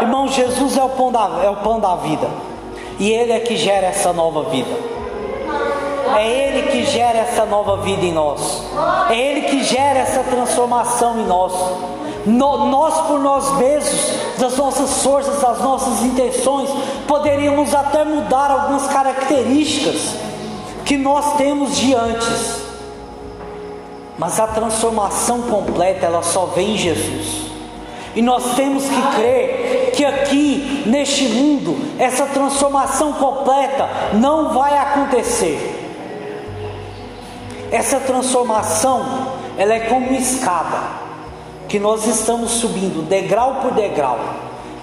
Irmão, 0.00 0.28
Jesus 0.28 0.76
é 0.76 0.82
o 0.82 0.88
pão 0.90 1.12
da, 1.12 1.40
é 1.44 1.50
o 1.50 1.56
pão 1.56 1.80
da 1.80 1.96
vida. 1.96 2.28
E 2.98 3.12
Ele 3.12 3.32
é 3.32 3.40
que 3.40 3.56
gera 3.56 3.88
essa 3.88 4.12
nova 4.12 4.44
vida. 4.44 4.95
É 6.16 6.26
Ele 6.26 6.70
que 6.70 6.84
gera 6.84 7.18
essa 7.18 7.44
nova 7.44 7.78
vida 7.78 8.04
em 8.04 8.12
nós. 8.12 8.62
É 9.10 9.18
Ele 9.18 9.42
que 9.42 9.64
gera 9.64 10.00
essa 10.00 10.22
transformação 10.22 11.20
em 11.20 11.26
nós. 11.26 11.52
No, 12.26 12.66
nós 12.66 13.06
por 13.06 13.20
nós 13.20 13.56
mesmos, 13.56 14.10
das 14.38 14.56
nossas 14.56 15.02
forças, 15.02 15.40
das 15.40 15.60
nossas 15.60 16.02
intenções, 16.02 16.68
poderíamos 17.06 17.72
até 17.74 18.04
mudar 18.04 18.50
algumas 18.50 18.86
características 18.88 20.16
que 20.84 20.96
nós 20.96 21.36
temos 21.36 21.76
de 21.76 21.94
antes. 21.94 22.66
Mas 24.18 24.40
a 24.40 24.46
transformação 24.46 25.42
completa, 25.42 26.06
ela 26.06 26.22
só 26.22 26.46
vem 26.46 26.74
em 26.74 26.78
Jesus. 26.78 27.46
E 28.14 28.22
nós 28.22 28.54
temos 28.54 28.84
que 28.84 29.02
crer 29.14 29.92
que 29.94 30.04
aqui 30.04 30.84
neste 30.86 31.28
mundo 31.28 31.76
essa 31.98 32.24
transformação 32.26 33.12
completa 33.12 33.88
não 34.14 34.54
vai 34.54 34.76
acontecer. 34.76 35.85
Essa 37.76 38.00
transformação, 38.00 39.04
ela 39.58 39.74
é 39.74 39.80
como 39.80 40.06
uma 40.06 40.16
escada 40.16 40.78
que 41.68 41.78
nós 41.78 42.06
estamos 42.06 42.52
subindo 42.52 43.06
degrau 43.06 43.56
por 43.56 43.72
degrau, 43.72 44.18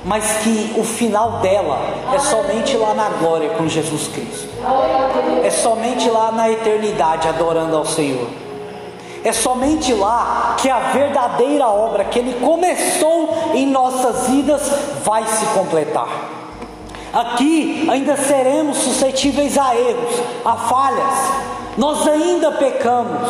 mas 0.05 0.23
que 0.43 0.75
o 0.77 0.83
final 0.83 1.39
dela 1.39 1.79
é 2.13 2.19
somente 2.19 2.77
lá 2.77 2.93
na 2.93 3.09
glória 3.09 3.49
com 3.57 3.67
Jesus 3.67 4.09
Cristo. 4.09 4.47
É 5.43 5.49
somente 5.49 6.07
lá 6.07 6.31
na 6.31 6.51
eternidade 6.51 7.27
adorando 7.27 7.75
ao 7.75 7.83
Senhor. 7.83 8.27
É 9.23 9.33
somente 9.33 9.91
lá 9.91 10.55
que 10.61 10.69
a 10.69 10.91
verdadeira 10.91 11.67
obra 11.67 12.03
que 12.03 12.19
Ele 12.19 12.45
começou 12.45 13.53
em 13.55 13.65
nossas 13.65 14.27
vidas 14.27 14.69
vai 15.03 15.25
se 15.25 15.47
completar. 15.47 16.09
Aqui 17.11 17.87
ainda 17.89 18.15
seremos 18.17 18.77
suscetíveis 18.77 19.57
a 19.57 19.75
erros, 19.75 20.13
a 20.45 20.55
falhas. 20.57 21.52
Nós 21.77 22.07
ainda 22.07 22.51
pecamos. 22.51 23.29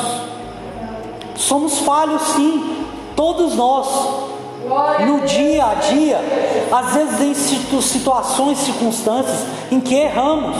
Somos 1.35 1.79
falhos, 1.79 2.21
sim, 2.35 2.85
todos 3.15 3.55
nós. 3.55 3.87
No 5.05 5.21
dia 5.21 5.65
a 5.65 5.73
dia, 5.75 6.19
às 6.71 6.93
vezes 6.93 7.21
em 7.21 7.81
situações, 7.81 8.59
circunstâncias 8.59 9.45
em 9.71 9.79
que 9.79 9.95
erramos. 9.95 10.55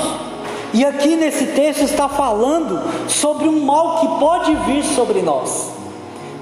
E 0.73 0.83
aqui 0.83 1.15
nesse 1.15 1.47
texto 1.47 1.83
está 1.83 2.09
falando 2.09 2.81
sobre 3.07 3.47
um 3.47 3.63
mal 3.63 3.99
que 3.99 4.07
pode 4.19 4.55
vir 4.55 4.83
sobre 4.83 5.21
nós, 5.21 5.71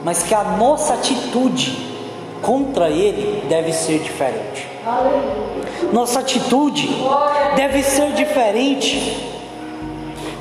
mas 0.06 0.23
que 0.23 0.34
a 0.34 0.43
nossa 0.43 0.93
atitude 0.93 1.91
contra 2.41 2.89
ele 2.89 3.45
deve 3.47 3.73
ser 3.73 3.99
diferente. 3.99 4.67
Nossa 5.91 6.21
atitude 6.21 6.89
deve 7.56 7.84
ser 7.84 8.13
diferente, 8.13 9.31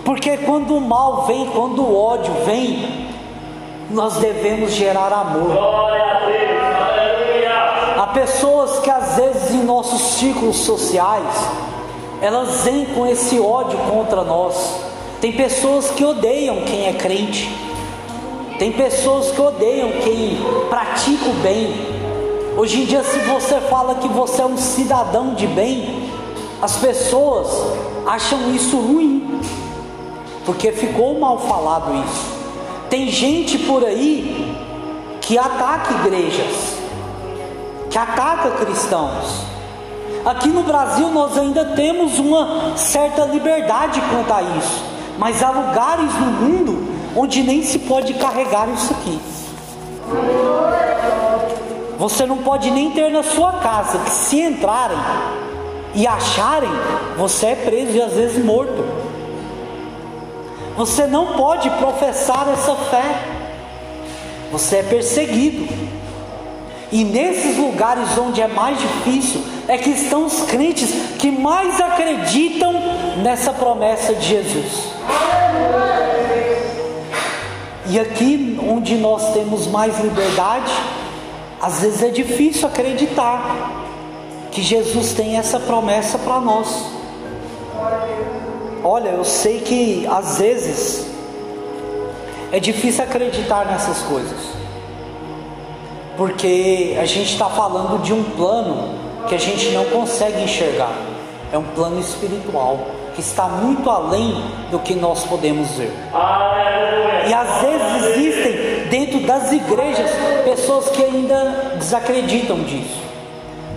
porque 0.04 0.38
quando 0.38 0.76
o 0.76 0.80
mal 0.80 1.26
vem, 1.26 1.46
quando 1.46 1.82
o 1.82 1.96
ódio 1.96 2.32
vem, 2.44 3.08
nós 3.90 4.16
devemos 4.16 4.72
gerar 4.72 5.12
amor. 5.12 5.56
Há 7.96 8.06
pessoas 8.08 8.78
que 8.80 8.90
às 8.90 9.16
vezes 9.16 9.50
em 9.52 9.62
nossos 9.64 10.18
círculos 10.18 10.56
sociais, 10.56 11.26
elas 12.22 12.62
vêm 12.62 12.86
com 12.86 13.06
esse 13.06 13.38
ódio 13.38 13.78
contra 13.90 14.22
nós. 14.22 14.80
Tem 15.20 15.32
pessoas 15.32 15.90
que 15.90 16.04
odeiam 16.04 16.62
quem 16.62 16.86
é 16.86 16.92
crente, 16.94 17.48
tem 18.58 18.72
pessoas 18.72 19.30
que 19.30 19.40
odeiam 19.40 19.90
quem 20.02 20.38
pratica 20.68 21.28
o 21.28 21.34
bem. 21.42 21.74
Hoje 22.56 22.82
em 22.82 22.84
dia, 22.84 23.02
se 23.02 23.18
você 23.20 23.60
fala 23.60 23.96
que 23.96 24.08
você 24.08 24.42
é 24.42 24.46
um 24.46 24.56
cidadão 24.56 25.34
de 25.34 25.46
bem, 25.46 26.10
as 26.60 26.76
pessoas 26.76 27.48
acham 28.06 28.54
isso 28.54 28.76
ruim, 28.76 29.40
porque 30.44 30.72
ficou 30.72 31.18
mal 31.18 31.38
falado 31.38 31.92
isso. 32.04 32.40
Tem 32.88 33.08
gente 33.08 33.58
por 33.58 33.84
aí 33.84 34.56
que 35.20 35.38
ataca 35.38 35.94
igrejas, 35.94 36.76
que 37.88 37.98
ataca 37.98 38.50
cristãos. 38.64 39.44
Aqui 40.24 40.48
no 40.48 40.62
Brasil 40.62 41.08
nós 41.08 41.38
ainda 41.38 41.64
temos 41.64 42.18
uma 42.18 42.76
certa 42.76 43.24
liberdade 43.24 44.00
quanto 44.10 44.32
a 44.32 44.42
isso, 44.42 44.84
mas 45.18 45.42
há 45.42 45.50
lugares 45.50 46.12
no 46.14 46.26
mundo 46.26 46.90
onde 47.16 47.42
nem 47.42 47.62
se 47.62 47.78
pode 47.80 48.14
carregar 48.14 48.68
isso 48.68 48.92
aqui. 48.92 49.20
Você 51.98 52.24
não 52.24 52.38
pode 52.38 52.70
nem 52.70 52.90
ter 52.90 53.10
na 53.10 53.22
sua 53.22 53.52
casa, 53.54 53.98
que 53.98 54.10
se 54.10 54.40
entrarem 54.40 54.96
e 55.94 56.06
acharem, 56.06 56.70
você 57.16 57.46
é 57.46 57.54
preso 57.54 57.92
e 57.92 58.02
às 58.02 58.12
vezes 58.12 58.44
morto. 58.44 58.99
Você 60.76 61.06
não 61.06 61.34
pode 61.34 61.68
professar 61.70 62.48
essa 62.52 62.74
fé. 62.74 63.22
Você 64.52 64.76
é 64.76 64.82
perseguido. 64.82 65.68
E 66.92 67.04
nesses 67.04 67.56
lugares 67.56 68.18
onde 68.18 68.40
é 68.40 68.48
mais 68.48 68.78
difícil, 68.78 69.42
é 69.68 69.78
que 69.78 69.90
estão 69.90 70.26
os 70.26 70.42
crentes 70.42 70.90
que 71.18 71.30
mais 71.30 71.80
acreditam 71.80 72.72
nessa 73.22 73.52
promessa 73.52 74.14
de 74.14 74.26
Jesus. 74.26 74.90
E 77.86 77.98
aqui 77.98 78.58
onde 78.68 78.96
nós 78.96 79.32
temos 79.32 79.66
mais 79.66 80.00
liberdade, 80.00 80.72
às 81.60 81.80
vezes 81.80 82.02
é 82.02 82.08
difícil 82.08 82.66
acreditar 82.66 83.86
que 84.50 84.62
Jesus 84.62 85.12
tem 85.12 85.36
essa 85.36 85.60
promessa 85.60 86.18
para 86.18 86.40
nós. 86.40 86.86
Olha, 88.82 89.10
eu 89.10 89.24
sei 89.24 89.60
que 89.60 90.06
às 90.06 90.38
vezes 90.38 91.06
é 92.52 92.58
difícil 92.58 93.04
acreditar 93.04 93.66
nessas 93.66 93.98
coisas 94.02 94.60
porque 96.20 96.98
a 97.00 97.06
gente 97.06 97.32
está 97.32 97.46
falando 97.46 98.02
de 98.02 98.12
um 98.12 98.22
plano 98.22 98.94
que 99.26 99.34
a 99.34 99.38
gente 99.38 99.70
não 99.70 99.86
consegue 99.86 100.42
enxergar. 100.42 100.92
É 101.50 101.56
um 101.56 101.62
plano 101.62 101.98
espiritual 101.98 102.78
que 103.14 103.22
está 103.22 103.44
muito 103.44 103.88
além 103.88 104.44
do 104.70 104.78
que 104.80 104.94
nós 104.94 105.24
podemos 105.24 105.70
ver. 105.70 105.90
E 107.26 107.32
às 107.32 107.62
vezes 107.62 108.16
existem 108.16 108.88
dentro 108.90 109.20
das 109.20 109.50
igrejas 109.50 110.10
pessoas 110.44 110.90
que 110.90 111.02
ainda 111.02 111.76
desacreditam 111.78 112.64
disso. 112.64 113.00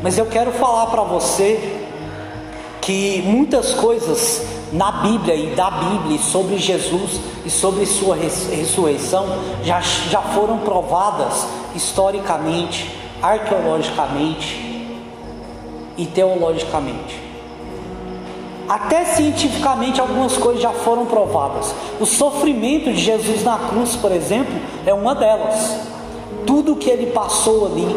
Mas 0.02 0.18
eu 0.18 0.26
quero 0.26 0.52
falar 0.52 0.88
para 0.88 1.04
você 1.04 1.80
que 2.82 3.22
muitas 3.26 3.74
coisas 3.74 4.46
na 4.74 4.92
Bíblia 4.92 5.36
e 5.36 5.56
da 5.56 5.70
Bíblia 5.70 6.18
sobre 6.18 6.58
Jesus 6.58 7.22
e 7.46 7.50
sobre 7.50 7.86
sua 7.86 8.16
ressurreição 8.16 9.26
já, 9.64 9.80
já 9.80 10.22
foram 10.22 10.58
provadas 10.60 11.46
historicamente, 11.76 12.90
arqueologicamente 13.22 14.98
e 15.96 16.06
teologicamente. 16.08 17.22
Até 18.68 19.06
cientificamente 19.06 20.02
algumas 20.02 20.38
coisas 20.38 20.62
já 20.62 20.72
foram 20.72 21.06
provadas. 21.06 21.74
O 22.00 22.06
sofrimento 22.06 22.92
de 22.92 23.00
Jesus 23.00 23.44
na 23.44 23.58
cruz, 23.58 23.96
por 23.96 24.12
exemplo, 24.12 24.54
é 24.86 24.94
uma 24.94 25.14
delas. 25.14 25.82
Tudo 26.48 26.76
que 26.76 26.90
ele 26.90 27.08
passou 27.08 27.68
ali, 27.68 27.96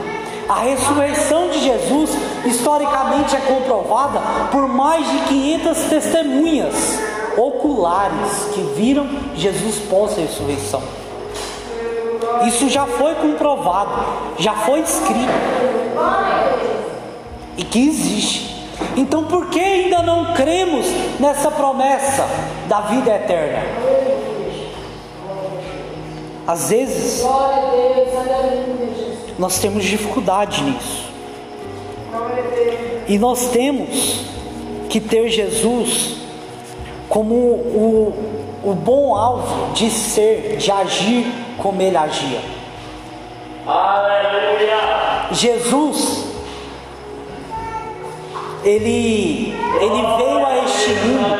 a 0.48 0.60
ressurreição 0.60 1.48
de 1.50 1.60
Jesus, 1.60 2.10
historicamente 2.46 3.34
é 3.36 3.40
comprovada 3.40 4.20
por 4.50 4.68
mais 4.68 5.08
de 5.10 5.18
500 5.28 5.78
testemunhas 5.84 6.74
oculares 7.36 8.48
que 8.54 8.60
viram 8.76 9.06
Jesus 9.34 9.76
pós-ressurreição. 9.90 10.82
Isso 12.46 12.68
já 12.68 12.86
foi 12.86 13.14
comprovado, 13.16 13.92
já 14.38 14.52
foi 14.54 14.80
escrito 14.80 15.32
e 17.56 17.64
que 17.64 17.88
existe. 17.88 18.56
Então, 18.96 19.24
por 19.24 19.46
que 19.46 19.60
ainda 19.60 20.02
não 20.02 20.34
cremos 20.34 20.86
nessa 21.18 21.50
promessa 21.50 22.26
da 22.68 22.80
vida 22.82 23.10
eterna. 23.10 23.62
Às 26.46 26.70
vezes, 26.70 27.24
nós 29.38 29.58
temos 29.58 29.84
dificuldade 29.84 30.62
nisso. 30.62 31.05
E 33.08 33.18
nós 33.18 33.50
temos 33.50 34.24
que 34.88 35.00
ter 35.00 35.28
Jesus 35.28 36.16
como 37.08 37.34
o, 37.34 38.12
o 38.64 38.74
bom 38.74 39.14
alvo 39.14 39.72
de 39.74 39.90
ser, 39.90 40.56
de 40.56 40.70
agir 40.70 41.26
como 41.58 41.80
ele 41.80 41.96
agia. 41.96 42.40
Aleluia! 43.66 45.28
Jesus, 45.32 46.26
ele, 48.64 49.54
ele 49.80 50.02
veio 50.16 50.46
a 50.46 50.64
este 50.64 50.90
mundo, 50.90 51.36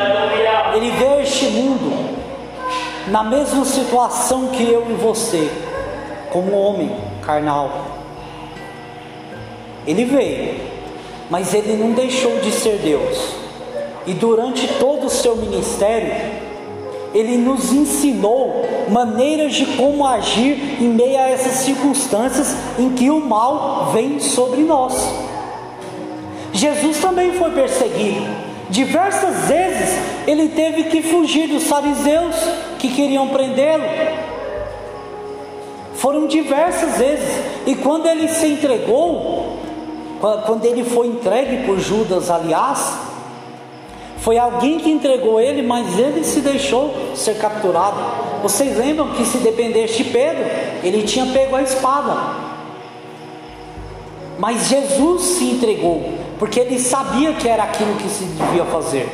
ele 0.75 0.91
veio 0.91 1.13
a 1.13 1.21
este 1.21 1.45
mundo 1.47 2.17
na 3.09 3.23
mesma 3.23 3.63
situação 3.63 4.47
que 4.47 4.63
eu 4.63 4.87
e 4.89 4.93
você, 4.93 5.49
como 6.31 6.57
homem 6.57 6.95
carnal. 7.21 7.96
Ele 9.87 10.03
veio, 10.03 10.55
mas 11.29 11.53
ele 11.53 11.77
não 11.77 11.93
deixou 11.93 12.39
de 12.39 12.51
ser 12.51 12.77
Deus. 12.79 13.17
E 14.05 14.13
durante 14.13 14.67
todo 14.79 15.07
o 15.07 15.09
seu 15.09 15.35
ministério, 15.35 16.13
ele 17.13 17.37
nos 17.37 17.71
ensinou 17.71 18.65
maneiras 18.89 19.53
de 19.53 19.65
como 19.77 20.05
agir 20.05 20.81
em 20.81 20.89
meio 20.89 21.17
a 21.17 21.29
essas 21.29 21.53
circunstâncias 21.63 22.53
em 22.77 22.89
que 22.91 23.09
o 23.09 23.19
mal 23.19 23.91
vem 23.93 24.19
sobre 24.19 24.61
nós. 24.61 24.93
Jesus 26.53 26.99
também 26.99 27.33
foi 27.33 27.51
perseguido. 27.51 28.25
Diversas 28.69 29.47
vezes 29.47 29.97
ele 30.27 30.49
teve 30.49 30.85
que 30.85 31.01
fugir 31.01 31.47
dos 31.47 31.63
fariseus 31.63 32.35
que 32.79 32.89
queriam 32.89 33.29
prendê-lo. 33.29 33.85
Foram 35.95 36.27
diversas 36.27 36.97
vezes. 36.97 37.41
E 37.65 37.75
quando 37.75 38.07
ele 38.07 38.27
se 38.27 38.45
entregou, 38.47 39.57
quando 40.19 40.65
ele 40.65 40.83
foi 40.83 41.07
entregue 41.07 41.65
por 41.65 41.79
Judas, 41.79 42.29
aliás, 42.29 42.97
foi 44.19 44.37
alguém 44.37 44.79
que 44.79 44.89
entregou 44.89 45.39
ele, 45.39 45.61
mas 45.61 45.97
ele 45.97 46.23
se 46.23 46.41
deixou 46.41 46.93
ser 47.15 47.37
capturado. 47.37 47.97
Vocês 48.41 48.77
lembram 48.77 49.13
que 49.13 49.23
se 49.23 49.37
dependesse 49.37 50.03
de 50.03 50.05
Pedro, 50.05 50.43
ele 50.83 51.03
tinha 51.03 51.25
pego 51.27 51.55
a 51.55 51.61
espada. 51.61 52.15
Mas 54.37 54.67
Jesus 54.67 55.21
se 55.23 55.45
entregou, 55.45 56.13
porque 56.37 56.59
ele 56.59 56.79
sabia 56.79 57.33
que 57.33 57.47
era 57.47 57.63
aquilo 57.63 57.95
que 57.95 58.09
se 58.09 58.25
devia 58.25 58.65
fazer. 58.65 59.09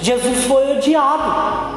Jesus 0.00 0.44
foi 0.44 0.76
odiado 0.76 1.76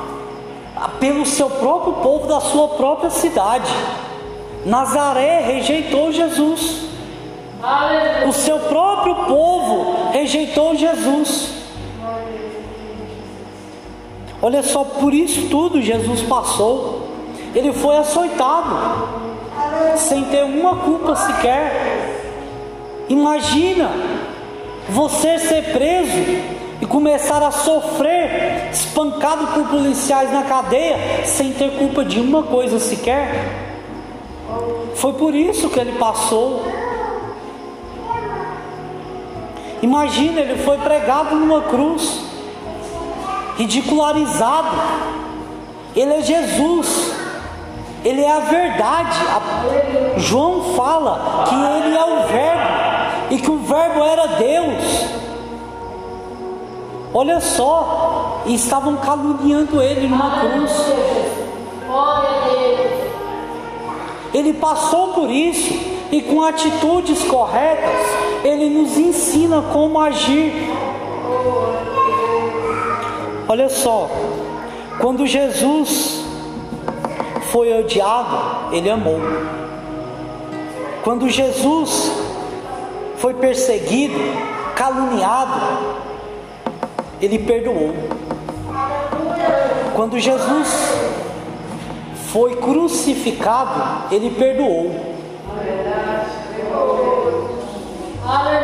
pelo 0.99 1.25
seu 1.25 1.49
próprio 1.49 1.93
povo 1.93 2.27
da 2.27 2.39
sua 2.39 2.69
própria 2.69 3.09
cidade. 3.09 3.71
Nazaré 4.65 5.41
rejeitou 5.41 6.11
Jesus. 6.11 6.82
O 8.27 8.33
seu 8.33 8.59
próprio 8.59 9.15
povo 9.25 10.11
rejeitou 10.11 10.75
Jesus. 10.75 11.53
Olha 14.41 14.61
só, 14.61 14.83
por 14.83 15.13
isso 15.13 15.47
tudo 15.49 15.81
Jesus 15.81 16.21
passou. 16.23 17.07
Ele 17.55 17.71
foi 17.71 17.95
açoitado, 17.95 19.07
sem 19.95 20.25
ter 20.25 20.43
uma 20.43 20.75
culpa 20.77 21.15
sequer. 21.15 21.71
Imagina 23.07 23.89
você 24.89 25.37
ser 25.37 25.71
preso 25.71 26.17
e 26.81 26.85
começar 26.85 27.41
a 27.41 27.51
sofrer, 27.51 28.69
espancado 28.71 29.47
por 29.47 29.67
policiais 29.69 30.33
na 30.33 30.43
cadeia, 30.43 31.25
sem 31.25 31.53
ter 31.53 31.77
culpa 31.77 32.03
de 32.03 32.19
uma 32.19 32.43
coisa 32.43 32.79
sequer. 32.79 33.63
Foi 34.95 35.13
por 35.13 35.33
isso 35.33 35.69
que 35.69 35.79
ele 35.79 35.93
passou. 35.93 36.82
Imagina, 39.83 40.39
ele 40.39 40.63
foi 40.63 40.77
pregado 40.77 41.35
numa 41.35 41.61
cruz, 41.63 42.21
ridicularizado. 43.57 44.69
Ele 45.93 46.13
é 46.13 46.21
Jesus, 46.21 47.13
ele 48.05 48.21
é 48.21 48.31
a 48.31 48.39
verdade. 48.39 49.19
A... 49.27 50.19
João 50.19 50.73
fala 50.73 51.43
que 51.49 51.53
ele 51.53 51.97
é 51.97 52.05
o 52.05 52.27
Verbo 52.27 52.63
e 53.31 53.37
que 53.39 53.51
o 53.51 53.57
Verbo 53.57 54.03
era 54.05 54.27
Deus. 54.37 55.05
Olha 57.13 57.41
só, 57.41 58.41
e 58.45 58.55
estavam 58.55 58.95
caluniando 58.95 59.81
ele 59.81 60.07
numa 60.07 60.39
cruz. 60.39 60.71
Ele 64.33 64.53
passou 64.53 65.09
por 65.09 65.29
isso 65.29 65.73
e 66.09 66.21
com 66.21 66.41
atitudes 66.41 67.21
corretas, 67.23 68.22
ele 68.43 68.69
nos 68.69 68.97
ensina 68.97 69.61
como 69.71 69.99
agir. 69.99 70.51
Olha 73.47 73.69
só, 73.69 74.09
quando 74.99 75.25
Jesus 75.25 76.23
foi 77.51 77.79
odiado, 77.79 78.75
ele 78.75 78.89
amou. 78.89 79.19
Quando 81.03 81.29
Jesus 81.29 82.11
foi 83.17 83.33
perseguido, 83.33 84.17
caluniado, 84.75 85.61
ele 87.21 87.39
perdoou. 87.39 87.93
Quando 89.95 90.19
Jesus 90.19 90.69
foi 92.31 92.55
crucificado, 92.55 94.13
ele 94.13 94.31
perdoou. 94.31 95.12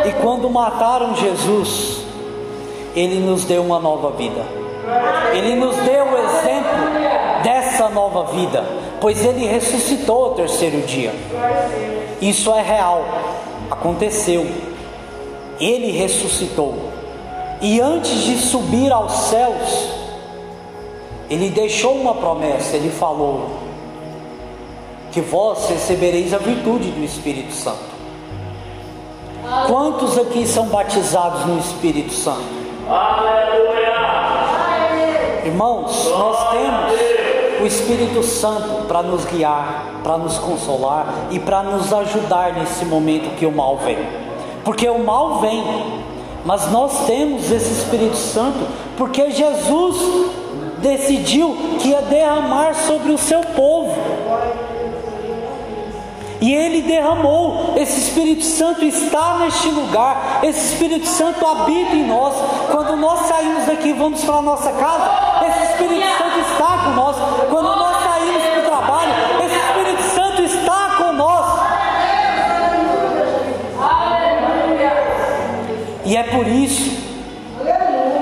E 0.06 0.12
quando 0.22 0.50
mataram 0.50 1.16
Jesus, 1.16 2.04
ele 2.96 3.20
nos 3.20 3.46
deu 3.46 3.64
uma 3.64 3.80
nova 3.80 4.12
vida. 4.12 4.46
Ele 5.34 5.56
nos 5.56 5.76
deu 5.78 6.06
o 6.06 6.18
exemplo 6.18 7.44
dessa 7.44 7.90
nova 7.90 8.24
vida, 8.34 8.64
pois 9.00 9.24
ele 9.24 9.46
ressuscitou 9.46 10.26
ao 10.26 10.34
terceiro 10.34 10.82
dia. 10.82 11.14
Isso 12.22 12.52
é 12.52 12.62
real, 12.62 13.06
aconteceu. 13.70 14.48
Ele 15.60 15.92
ressuscitou. 15.92 16.76
E 17.62 17.80
antes 17.80 18.22
de 18.24 18.38
subir 18.38 18.92
aos 18.92 19.12
céus, 19.12 19.90
ele 21.30 21.50
deixou 21.50 21.94
uma 21.96 22.16
promessa, 22.16 22.78
ele 22.78 22.90
falou: 22.90 23.50
que 25.12 25.22
vós 25.22 25.70
recebereis 25.70 26.34
a 26.34 26.38
virtude 26.38 26.92
do 26.92 27.04
Espírito 27.04 27.54
Santo. 27.54 27.99
Quantos 29.68 30.18
aqui 30.18 30.48
são 30.48 30.68
batizados 30.68 31.46
no 31.46 31.60
Espírito 31.60 32.14
Santo? 32.14 32.44
Aleluia! 32.90 33.90
Irmãos, 35.46 36.10
nós 36.10 36.50
temos 36.52 36.94
o 37.62 37.66
Espírito 37.66 38.24
Santo 38.24 38.86
para 38.88 39.04
nos 39.04 39.26
guiar, 39.26 40.02
para 40.04 40.18
nos 40.18 40.38
consolar 40.38 41.14
e 41.32 41.40
para 41.40 41.64
nos 41.64 41.92
ajudar 41.92 42.54
nesse 42.54 42.86
momento 42.86 43.36
que 43.36 43.46
o 43.46 43.52
mal 43.52 43.78
vem. 43.78 43.98
Porque 44.64 44.88
o 44.88 45.00
mal 45.00 45.40
vem, 45.40 45.64
mas 46.46 46.72
nós 46.72 47.06
temos 47.06 47.52
esse 47.52 47.72
Espírito 47.72 48.16
Santo 48.16 48.60
porque 48.98 49.32
Jesus 49.32 50.30
decidiu 50.78 51.56
que 51.80 51.90
ia 51.90 52.02
derramar 52.02 52.74
sobre 52.76 53.12
o 53.12 53.18
seu 53.18 53.42
povo. 53.42 53.96
E 56.42 56.54
ele 56.54 56.82
derramou, 56.82 57.74
esse 57.76 58.00
Espírito 58.00 58.44
Santo 58.44 58.86
está 58.86 59.40
neste 59.40 59.68
lugar, 59.70 60.40
esse 60.42 60.74
Espírito 60.74 61.06
Santo 61.06 61.46
habita 61.46 61.96
em 61.96 62.08
nós. 62.08 62.34
Quando 62.72 62.96
nós 62.96 63.28
saímos 63.28 63.66
daqui, 63.66 63.92
vamos 63.92 64.24
para 64.24 64.36
a 64.36 64.42
nossa 64.42 64.72
casa, 64.72 65.46
esse 65.48 65.72
Espírito 65.74 66.08
Santo 66.18 66.40
está 66.40 66.78
conosco. 66.86 67.22
Quando 67.50 67.76
nós 67.76 68.04
saímos 68.04 68.44
para 68.44 68.60
o 68.60 68.64
trabalho, 68.64 69.12
esse 69.46 69.56
Espírito 69.56 70.04
Santo 70.16 70.42
está 70.44 70.96
conosco. 70.98 71.60
E 76.06 76.16
é 76.16 76.24
por 76.24 76.48
isso 76.48 76.98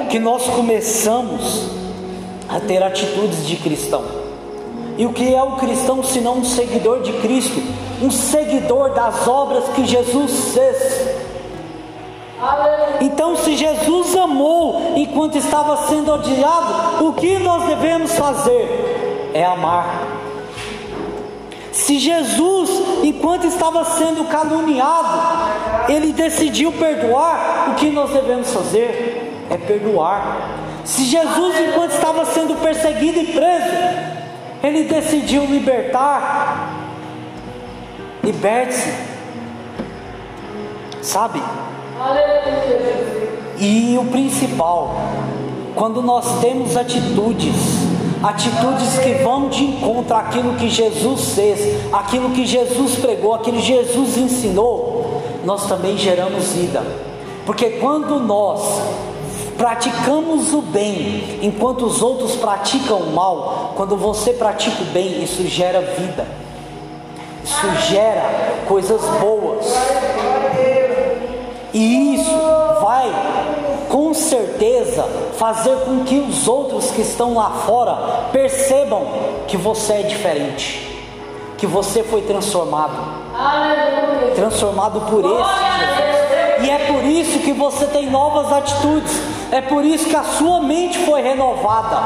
que 0.10 0.18
nós 0.18 0.44
começamos 0.48 1.70
a 2.50 2.60
ter 2.60 2.82
atitudes 2.82 3.46
de 3.46 3.58
cristão. 3.58 4.17
E 4.98 5.06
o 5.06 5.14
que 5.14 5.34
é 5.34 5.42
o 5.42 5.54
cristão 5.58 6.04
senão 6.04 6.40
um 6.40 6.44
seguidor 6.44 7.02
de 7.02 7.14
Cristo, 7.14 7.62
um 8.02 8.10
seguidor 8.10 8.92
das 8.92 9.28
obras 9.28 9.66
que 9.76 9.86
Jesus 9.86 10.54
fez? 10.54 11.18
Então, 13.02 13.36
se 13.36 13.56
Jesus 13.56 14.16
amou 14.16 14.94
enquanto 14.96 15.38
estava 15.38 15.78
sendo 15.88 16.12
odiado, 16.12 17.06
o 17.06 17.14
que 17.14 17.38
nós 17.40 17.64
devemos 17.64 18.12
fazer? 18.14 19.32
É 19.34 19.46
amar. 19.46 20.04
Se 21.72 22.00
Jesus, 22.00 22.70
enquanto 23.04 23.46
estava 23.46 23.86
sendo 23.86 24.28
caluniado, 24.28 25.90
ele 25.90 26.12
decidiu 26.12 26.72
perdoar, 26.72 27.70
o 27.72 27.76
que 27.76 27.92
nós 27.92 28.10
devemos 28.10 28.52
fazer? 28.52 29.28
é 29.50 29.58
perdoar. 29.58 30.56
Se 30.84 31.04
Jesus, 31.04 31.60
enquanto 31.60 31.92
estava 31.92 32.26
sendo 32.26 32.56
perseguido 32.62 33.20
e 33.20 33.28
preso, 33.28 34.17
ele 34.64 34.84
decidiu 34.84 35.46
libertar, 35.46 36.74
liberte-se, 38.24 38.92
sabe? 41.02 41.42
E 43.60 43.98
o 44.00 44.06
principal, 44.06 44.96
quando 45.76 46.02
nós 46.02 46.40
temos 46.40 46.76
atitudes, 46.76 47.56
atitudes 48.22 48.98
que 49.00 49.24
vão 49.24 49.50
de 49.50 49.64
encontro 49.64 50.16
àquilo 50.16 50.56
que 50.56 50.70
Jesus 50.70 51.34
fez, 51.34 51.94
aquilo 51.94 52.32
que 52.32 52.46
Jesus 52.46 52.96
pregou, 52.96 53.34
aquilo 53.34 53.58
que 53.58 53.64
Jesus 53.64 54.18
ensinou, 54.18 55.22
nós 55.46 55.68
também 55.68 55.98
geramos 55.98 56.52
vida. 56.54 56.84
Porque 57.46 57.72
quando 57.80 58.20
nós 58.20 58.82
praticamos 59.58 60.54
o 60.54 60.62
bem, 60.62 61.40
enquanto 61.42 61.86
os 61.86 62.02
outros 62.02 62.36
praticam 62.36 63.00
o 63.00 63.14
mal, 63.14 63.74
quando 63.76 63.98
você 63.98 64.34
pratica 64.34 64.84
o 64.84 64.86
bem, 64.86 65.24
isso 65.24 65.46
gera 65.48 65.82
vida, 65.82 66.28
isso 67.44 67.70
gera 67.90 68.24
coisas 68.68 69.02
boas, 69.20 69.66
e 71.74 72.16
isso 72.16 72.38
vai 72.82 73.12
com 73.90 74.14
certeza 74.14 75.04
fazer 75.38 75.76
com 75.86 76.04
que 76.04 76.20
os 76.20 76.48
outros 76.48 76.92
que 76.92 77.02
estão 77.02 77.36
lá 77.36 77.50
fora 77.66 78.30
percebam 78.32 79.06
que 79.48 79.58
você 79.58 79.94
é 79.94 80.02
diferente, 80.04 81.04
que 81.58 81.66
você 81.66 82.04
foi 82.04 82.22
transformado, 82.22 82.98
transformado 84.36 85.02
por 85.02 85.26
esse. 85.26 86.66
E 86.66 86.70
é 86.70 86.80
por 86.80 87.04
isso 87.04 87.40
que 87.40 87.54
você 87.54 87.86
tem 87.86 88.10
novas 88.10 88.52
atitudes, 88.52 89.14
é 89.52 89.62
por 89.62 89.84
isso 89.86 90.10
que 90.10 90.16
a 90.16 90.24
sua 90.24 90.62
mente 90.62 90.98
foi 91.00 91.22
renovada. 91.22 92.02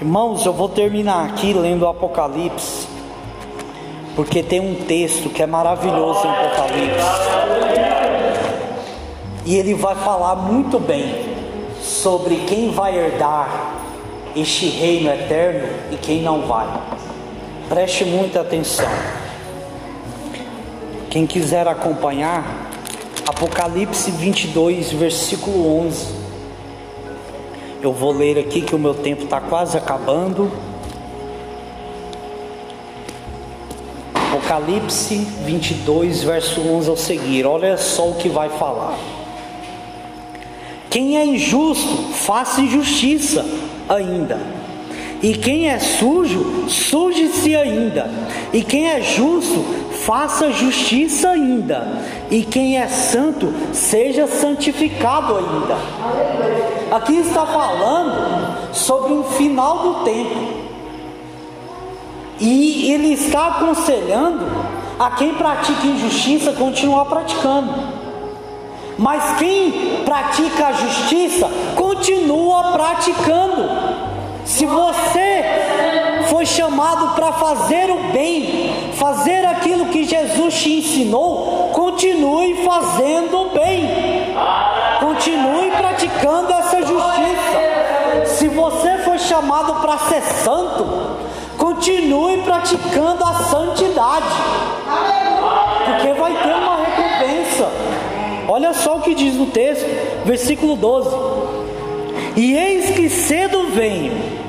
Irmãos, 0.00 0.44
eu 0.44 0.52
vou 0.52 0.68
terminar 0.68 1.26
aqui 1.26 1.52
lendo 1.52 1.82
o 1.82 1.88
Apocalipse, 1.88 2.86
porque 4.14 4.42
tem 4.42 4.60
um 4.60 4.74
texto 4.84 5.30
que 5.30 5.42
é 5.42 5.46
maravilhoso 5.46 6.26
em 6.26 6.30
Apocalipse, 6.30 7.34
e 9.46 9.56
ele 9.56 9.74
vai 9.74 9.94
falar 9.94 10.36
muito 10.36 10.78
bem 10.78 11.34
sobre 11.80 12.36
quem 12.46 12.70
vai 12.70 12.96
herdar 12.96 13.74
este 14.34 14.66
reino 14.68 15.10
eterno 15.10 15.68
e 15.92 15.96
quem 15.96 16.22
não 16.22 16.42
vai. 16.42 16.66
Preste 17.68 18.04
muita 18.04 18.40
atenção. 18.40 18.88
Quem 21.14 21.28
quiser 21.28 21.68
acompanhar, 21.68 22.68
Apocalipse 23.24 24.10
22, 24.10 24.90
versículo 24.90 25.78
11. 25.86 26.06
Eu 27.80 27.92
vou 27.92 28.10
ler 28.10 28.36
aqui 28.36 28.60
que 28.60 28.74
o 28.74 28.78
meu 28.80 28.94
tempo 28.94 29.22
está 29.22 29.40
quase 29.40 29.78
acabando. 29.78 30.50
Apocalipse 34.12 35.14
22, 35.46 36.24
verso 36.24 36.60
11 36.60 36.90
ao 36.90 36.96
seguir. 36.96 37.46
Olha 37.46 37.76
só 37.76 38.08
o 38.08 38.16
que 38.16 38.28
vai 38.28 38.48
falar. 38.48 38.98
Quem 40.90 41.16
é 41.16 41.24
injusto, 41.24 42.12
faça 42.12 42.60
injustiça 42.60 43.46
ainda. 43.88 44.40
E 45.22 45.32
quem 45.32 45.70
é 45.70 45.78
sujo, 45.78 46.68
suje-se 46.68 47.54
ainda. 47.54 48.10
E 48.52 48.64
quem 48.64 48.88
é 48.88 49.00
justo, 49.00 49.83
faça 50.04 50.52
justiça 50.52 51.30
ainda. 51.30 51.86
E 52.30 52.42
quem 52.42 52.78
é 52.78 52.86
santo, 52.86 53.52
seja 53.72 54.26
santificado 54.26 55.36
ainda. 55.36 55.76
Aqui 56.94 57.16
está 57.18 57.46
falando 57.46 58.74
sobre 58.74 59.12
um 59.12 59.24
final 59.24 59.78
do 59.78 60.04
tempo. 60.04 60.64
E 62.40 62.92
ele 62.92 63.12
está 63.12 63.48
aconselhando 63.48 64.46
a 64.98 65.10
quem 65.10 65.34
pratica 65.34 65.86
injustiça 65.86 66.52
continuar 66.52 67.06
praticando. 67.06 67.72
Mas 68.98 69.38
quem 69.38 70.02
pratica 70.04 70.66
a 70.66 70.72
justiça 70.72 71.50
continua 71.74 72.72
praticando. 72.72 73.68
Se 74.44 74.66
você 74.66 75.73
foi 76.28 76.46
chamado 76.46 77.14
para 77.14 77.32
fazer 77.32 77.90
o 77.90 78.12
bem, 78.12 78.92
fazer 78.94 79.44
aquilo 79.46 79.86
que 79.86 80.04
Jesus 80.04 80.54
te 80.54 80.78
ensinou, 80.78 81.70
continue 81.72 82.64
fazendo 82.64 83.40
o 83.40 83.50
bem. 83.50 84.34
Continue 85.00 85.70
praticando 85.70 86.52
essa 86.52 86.80
justiça. 86.82 88.26
Se 88.26 88.48
você 88.48 88.98
foi 88.98 89.18
chamado 89.18 89.80
para 89.80 89.98
ser 89.98 90.22
santo, 90.22 90.86
continue 91.58 92.38
praticando 92.38 93.24
a 93.24 93.34
santidade. 93.44 94.26
Porque 95.84 96.12
vai 96.14 96.32
ter 96.42 96.54
uma 96.54 96.76
recompensa. 96.76 97.70
Olha 98.48 98.72
só 98.72 98.96
o 98.96 99.00
que 99.00 99.14
diz 99.14 99.34
no 99.34 99.46
texto, 99.46 99.84
versículo 100.24 100.76
12: 100.76 101.10
E 102.36 102.54
eis 102.54 102.94
que 102.94 103.08
cedo 103.08 103.68
venho, 103.68 104.43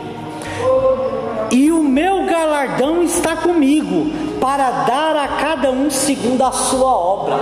e 1.51 1.71
o 1.71 1.84
meu 1.84 2.25
galardão 2.25 3.03
está 3.03 3.36
comigo, 3.36 4.12
para 4.39 4.69
dar 4.69 5.15
a 5.15 5.27
cada 5.27 5.71
um 5.71 5.89
segundo 5.89 6.43
a 6.43 6.51
sua 6.51 6.91
obra. 6.95 7.36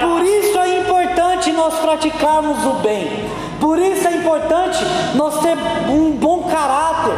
Por 0.00 0.22
isso 0.24 0.58
é 0.58 0.78
importante 0.78 1.52
nós 1.52 1.74
praticarmos 1.74 2.64
o 2.64 2.72
bem, 2.82 3.28
por 3.60 3.78
isso 3.78 4.08
é 4.08 4.16
importante 4.16 4.78
nós 5.14 5.40
ter 5.40 5.56
um 5.88 6.12
bom 6.12 6.42
caráter. 6.44 7.12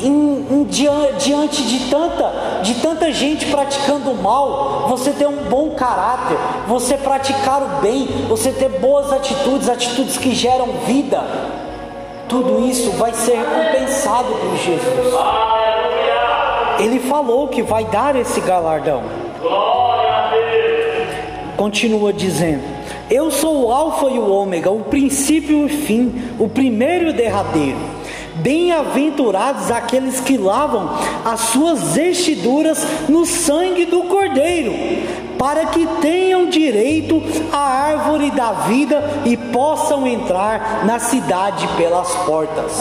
Em, 0.00 0.46
em, 0.48 0.64
diante 0.64 1.64
de 1.64 1.90
tanta, 1.90 2.60
de 2.62 2.74
tanta 2.76 3.10
gente 3.10 3.46
praticando 3.46 4.12
o 4.12 4.22
mal, 4.22 4.86
você 4.88 5.10
ter 5.10 5.26
um 5.26 5.48
bom 5.48 5.70
caráter, 5.70 6.36
você 6.68 6.96
praticar 6.96 7.62
o 7.62 7.80
bem, 7.80 8.06
você 8.28 8.52
ter 8.52 8.68
boas 8.78 9.12
atitudes, 9.12 9.68
atitudes 9.68 10.16
que 10.16 10.32
geram 10.36 10.66
vida, 10.86 11.20
tudo 12.28 12.66
isso 12.66 12.90
vai 12.92 13.12
ser 13.12 13.36
recompensado 13.36 14.34
por 14.34 14.56
Jesus. 14.56 15.14
Ele 16.78 17.00
falou 17.00 17.48
que 17.48 17.62
vai 17.62 17.84
dar 17.86 18.14
esse 18.14 18.40
galardão. 18.40 19.02
Continua 21.56 22.12
dizendo: 22.12 22.62
Eu 23.10 23.30
sou 23.30 23.66
o 23.66 23.72
Alfa 23.72 24.06
e 24.10 24.18
o 24.18 24.30
Ômega, 24.30 24.70
o 24.70 24.84
princípio 24.84 25.62
e 25.62 25.64
o 25.64 25.68
fim, 25.68 26.30
o 26.38 26.48
primeiro 26.48 27.06
e 27.06 27.10
o 27.10 27.12
derradeiro. 27.12 27.78
Bem-aventurados 28.36 29.68
aqueles 29.72 30.20
que 30.20 30.36
lavam 30.36 30.88
as 31.24 31.40
suas 31.40 31.96
vestiduras 31.96 32.86
no 33.08 33.26
sangue 33.26 33.84
do 33.84 34.04
Cordeiro, 34.04 34.72
para 35.38 35.66
que 35.66 35.86
tenham 36.00 36.46
direito 36.46 37.22
à 37.52 37.58
árvore 37.58 38.30
da 38.32 38.52
vida 38.52 39.02
e 39.24 39.36
possam 39.36 40.06
entrar 40.06 40.84
na 40.84 40.98
cidade 40.98 41.66
pelas 41.76 42.14
portas. 42.26 42.72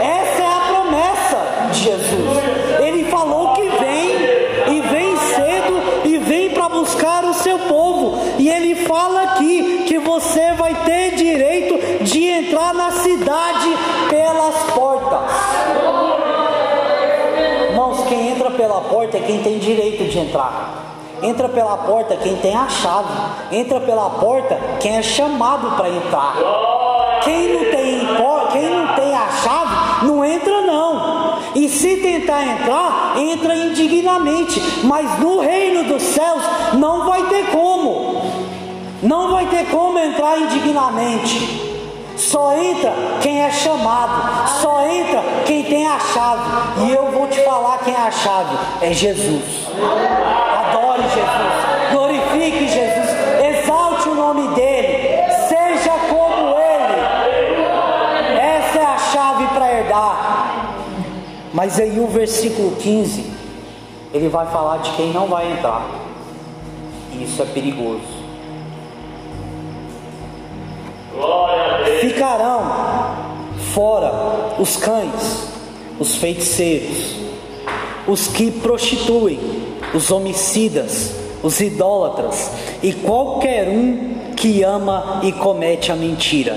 Essa 0.00 0.42
é 0.42 0.46
a 0.46 0.60
promessa 0.68 1.70
de 1.72 1.78
Jesus. 1.80 2.38
Ele 2.80 3.04
falou 3.04 3.54
que 3.54 3.62
vem 3.62 4.76
e 4.76 4.80
vem 4.82 5.16
cedo 5.16 5.80
e 6.04 6.18
vem 6.18 6.50
para 6.50 6.68
buscar 6.68 7.24
o 7.24 7.34
seu 7.34 7.58
povo. 7.60 8.18
E 8.38 8.48
ele 8.48 8.74
fala 8.86 9.22
aqui 9.22 9.84
que 9.86 9.98
você 9.98 10.52
vai 10.52 10.74
ter 10.84 11.14
direito 11.14 12.04
de 12.04 12.26
entrar 12.26 12.74
na 12.74 12.90
cidade 12.90 13.68
pelas 14.08 14.54
portas. 14.74 15.30
Irmãos, 17.70 18.04
quem 18.08 18.30
entra 18.30 18.50
pela 18.50 18.80
porta 18.80 19.16
é 19.16 19.20
quem 19.20 19.42
tem 19.42 19.58
direito 19.58 20.04
de 20.04 20.18
entrar. 20.18 20.79
Entra 21.22 21.48
pela 21.48 21.76
porta 21.76 22.16
quem 22.16 22.36
tem 22.36 22.54
a 22.54 22.68
chave. 22.68 23.08
Entra 23.52 23.80
pela 23.80 24.10
porta 24.10 24.58
quem 24.80 24.96
é 24.96 25.02
chamado 25.02 25.76
para 25.76 25.88
entrar. 25.88 26.36
Quem 27.22 27.52
não 27.52 27.64
tem 27.70 27.80
quem 28.52 28.68
não 28.68 28.94
tem 28.94 29.14
a 29.14 29.28
chave 29.30 30.06
não 30.06 30.24
entra 30.24 30.60
não. 30.62 31.38
E 31.54 31.68
se 31.68 31.96
tentar 31.96 32.42
entrar, 32.42 33.14
entra 33.18 33.54
indignamente. 33.54 34.60
Mas 34.84 35.18
no 35.18 35.40
reino 35.40 35.84
dos 35.84 36.02
céus 36.02 36.42
não 36.74 37.06
vai 37.06 37.22
ter 37.24 37.46
como. 37.50 38.22
Não 39.02 39.30
vai 39.30 39.46
ter 39.46 39.66
como 39.70 39.98
entrar 39.98 40.38
indignamente. 40.38 41.68
Só 42.16 42.54
entra 42.54 42.92
quem 43.22 43.40
é 43.40 43.50
chamado, 43.50 44.48
só 44.60 44.86
entra 44.86 45.22
quem 45.46 45.64
tem 45.64 45.86
a 45.86 45.98
chave. 45.98 46.42
E 46.84 46.92
eu 46.92 46.99
vou 47.10 47.28
te 47.28 47.40
falar 47.42 47.78
quem 47.78 47.94
é 47.94 47.98
a 47.98 48.10
chave: 48.10 48.56
é 48.82 48.92
Jesus. 48.92 49.68
Adore 50.58 51.02
Jesus, 51.02 51.92
glorifique 51.92 52.68
Jesus, 52.68 53.10
exalte 53.44 54.08
o 54.08 54.14
nome 54.14 54.48
dele, 54.54 55.32
seja 55.48 55.92
como 56.08 56.56
ele. 56.58 58.38
Essa 58.38 58.78
é 58.78 58.84
a 58.84 58.98
chave 58.98 59.46
para 59.48 59.72
herdar. 59.72 60.76
Mas 61.52 61.80
aí 61.80 61.98
o 61.98 62.06
versículo 62.06 62.76
15 62.76 63.30
ele 64.12 64.28
vai 64.28 64.46
falar 64.46 64.78
de 64.78 64.90
quem 64.92 65.12
não 65.12 65.26
vai 65.26 65.52
entrar. 65.52 65.86
E 67.12 67.24
isso 67.24 67.42
é 67.42 67.46
perigoso. 67.46 68.20
Ficarão 72.00 72.62
fora 73.74 74.12
os 74.58 74.76
cães, 74.76 75.49
os 76.00 76.16
feiticeiros, 76.16 77.14
os 78.08 78.26
que 78.26 78.50
prostituem, 78.50 79.38
os 79.94 80.10
homicidas, 80.10 81.12
os 81.42 81.60
idólatras 81.60 82.50
e 82.82 82.92
qualquer 82.92 83.68
um 83.68 84.32
que 84.34 84.62
ama 84.62 85.20
e 85.22 85.30
comete 85.32 85.92
a 85.92 85.96
mentira. 85.96 86.56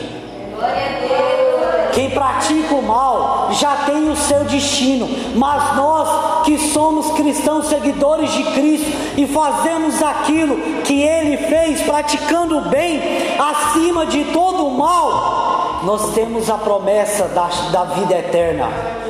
Quem 1.93 2.10
pratica 2.10 2.73
o 2.73 2.82
mal 2.82 3.49
já 3.51 3.75
tem 3.86 4.10
o 4.10 4.15
seu 4.15 4.43
destino, 4.45 5.08
mas 5.36 5.75
nós 5.75 6.43
que 6.43 6.58
somos 6.58 7.12
cristãos 7.12 7.67
seguidores 7.67 8.32
de 8.32 8.43
Cristo 8.45 8.91
e 9.15 9.27
fazemos 9.27 10.01
aquilo 10.01 10.58
que 10.84 11.03
Ele 11.03 11.38
fez, 11.38 11.82
praticando 11.82 12.58
o 12.58 12.62
bem 12.62 12.99
acima 13.38 14.08
de 14.08 14.23
todo 14.25 14.65
o 14.65 14.77
mal, 14.77 15.82
nós 15.84 16.13
temos 16.13 16.49
a 16.49 16.58
promessa 16.58 17.27
da, 17.27 17.47
da 17.71 17.84
vida 17.84 18.17
eterna, 18.17 18.69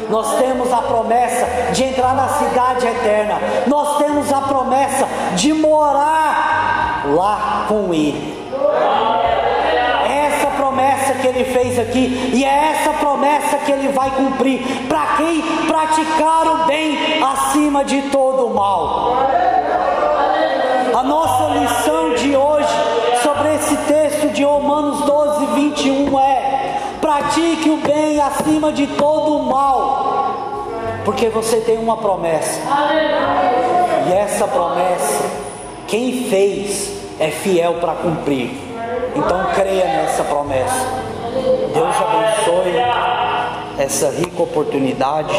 nós 0.09 0.37
temos 0.37 0.71
a 0.71 0.81
promessa 0.81 1.45
de 1.73 1.83
entrar 1.83 2.15
na 2.15 2.27
cidade 2.29 2.87
eterna, 2.87 3.39
nós 3.67 3.97
temos 3.97 4.31
a 4.31 4.41
promessa 4.41 5.07
de 5.35 5.53
morar 5.53 7.03
lá 7.07 7.65
com 7.67 7.93
Ele 7.93 8.43
essa 10.43 10.47
promessa 10.57 11.13
que 11.13 11.27
ele 11.27 11.45
fez 11.45 11.79
aqui, 11.79 12.31
e 12.33 12.43
é 12.43 12.71
essa 12.71 12.91
promessa 12.93 13.57
que 13.57 13.71
ele 13.71 13.89
vai 13.89 14.09
cumprir. 14.11 14.61
Para 14.87 15.17
quem? 15.17 15.41
Praticar 15.67 16.47
o 16.47 16.65
bem 16.65 16.97
acima 17.23 17.83
de 17.85 18.01
todo 18.03 18.47
o 18.47 18.53
mal. 18.53 19.17
A 20.93 21.03
nossa 21.03 21.59
lição 21.59 22.13
de 22.15 22.35
hoje 22.35 22.82
pratique 27.33 27.67
o 27.67 27.77
bem 27.77 28.21
acima 28.21 28.71
de 28.71 28.85
todo 28.85 29.37
o 29.37 29.43
mal, 29.43 30.67
porque 31.03 31.29
você 31.29 31.57
tem 31.61 31.79
uma 31.79 31.97
promessa, 31.97 32.61
e 34.07 34.13
essa 34.13 34.47
promessa, 34.47 35.23
quem 35.87 36.29
fez 36.29 36.93
é 37.19 37.31
fiel 37.31 37.75
para 37.81 37.93
cumprir. 37.95 38.51
Então 39.15 39.47
creia 39.55 39.85
nessa 39.85 40.23
promessa. 40.23 40.87
Deus 41.73 41.95
abençoe 41.95 42.75
essa 43.79 44.09
rica 44.11 44.43
oportunidade. 44.43 45.33